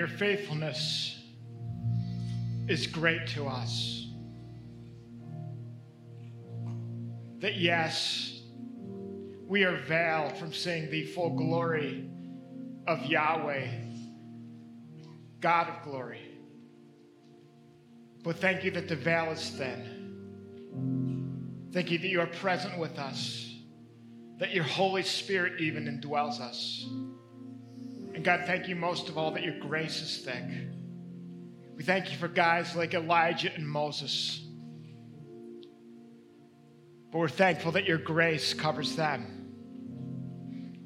faithfulness 0.10 1.18
is 2.68 2.88
great 2.88 3.28
to 3.28 3.48
us. 3.48 4.08
That 7.40 7.58
yes, 7.58 8.42
we 9.48 9.64
are 9.64 9.78
veiled 9.78 10.38
from 10.38 10.54
seeing 10.54 10.92
the 10.92 11.06
full 11.06 11.36
glory 11.36 12.10
of 12.88 13.06
Yahweh, 13.06 13.68
God 15.40 15.70
of 15.70 15.84
glory. 15.84 16.22
But 18.24 18.38
thank 18.38 18.64
you 18.64 18.72
that 18.72 18.88
the 18.88 18.96
veil 18.96 19.32
is 19.32 19.50
thin. 19.50 21.70
Thank 21.72 21.92
you 21.92 22.00
that 22.00 22.08
you 22.08 22.20
are 22.20 22.28
present 22.28 22.78
with 22.78 23.00
us, 23.00 23.56
that 24.38 24.54
your 24.54 24.64
Holy 24.64 25.04
Spirit 25.04 25.62
even 25.62 25.86
indwells 25.86 26.42
us. 26.42 26.86
And 28.14 28.24
God, 28.24 28.44
thank 28.46 28.68
you 28.68 28.76
most 28.76 29.10
of 29.10 29.18
all 29.18 29.32
that 29.32 29.44
your 29.44 29.60
grace 29.60 30.02
is 30.02 30.18
thick. 30.18 30.44
We 31.76 31.84
thank 31.84 32.12
you 32.12 32.18
for 32.18 32.28
guys 32.28 32.76
like 32.76 32.94
Elijah 32.94 33.54
and 33.54 33.68
Moses. 33.68 34.42
But 37.12 37.20
we're 37.20 37.30
thankful 37.30 37.72
that 37.72 37.86
your 37.86 37.98
grace 37.98 38.54
covers 38.54 38.96
them 38.96 39.40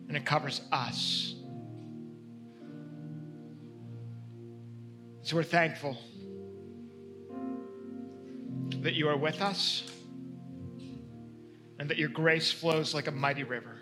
and 0.08 0.16
it 0.16 0.26
covers 0.26 0.62
us. 0.72 1.34
So 5.24 5.38
we're 5.38 5.44
thankful 5.44 5.98
that 8.82 8.94
you 8.94 9.08
are 9.08 9.18
with 9.18 9.42
us 9.42 9.84
and 11.80 11.90
that 11.90 11.98
your 11.98 12.10
grace 12.10 12.52
flows 12.52 12.94
like 12.94 13.08
a 13.08 13.12
mighty 13.12 13.44
river. 13.44 13.80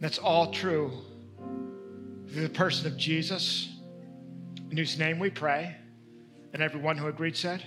That's 0.00 0.18
all 0.18 0.50
true 0.50 0.92
through 2.32 2.42
the 2.42 2.48
person 2.48 2.86
of 2.86 2.96
Jesus, 2.96 3.68
in 4.70 4.76
whose 4.76 4.98
name 4.98 5.18
we 5.18 5.30
pray. 5.30 5.76
And 6.52 6.62
everyone 6.62 6.96
who 6.96 7.08
agreed 7.08 7.36
said, 7.36 7.62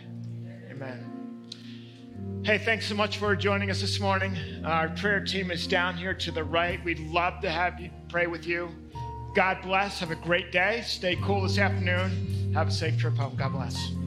Amen. 0.69 1.09
Hey, 2.43 2.57
thanks 2.57 2.87
so 2.87 2.95
much 2.95 3.17
for 3.17 3.35
joining 3.35 3.69
us 3.69 3.81
this 3.81 3.99
morning. 3.99 4.35
Our 4.65 4.89
prayer 4.89 5.23
team 5.23 5.51
is 5.51 5.67
down 5.67 5.97
here 5.97 6.13
to 6.13 6.31
the 6.31 6.43
right. 6.43 6.83
We'd 6.83 6.99
love 6.99 7.41
to 7.41 7.49
have 7.49 7.79
you 7.79 7.91
pray 8.07 8.27
with 8.27 8.47
you. 8.47 8.69
God 9.35 9.61
bless. 9.61 9.99
Have 9.99 10.11
a 10.11 10.15
great 10.15 10.51
day. 10.51 10.81
Stay 10.85 11.15
cool 11.23 11.41
this 11.43 11.57
afternoon. 11.57 12.53
Have 12.53 12.69
a 12.69 12.71
safe 12.71 12.97
trip 12.97 13.15
home. 13.15 13.35
God 13.35 13.51
bless. 13.51 13.98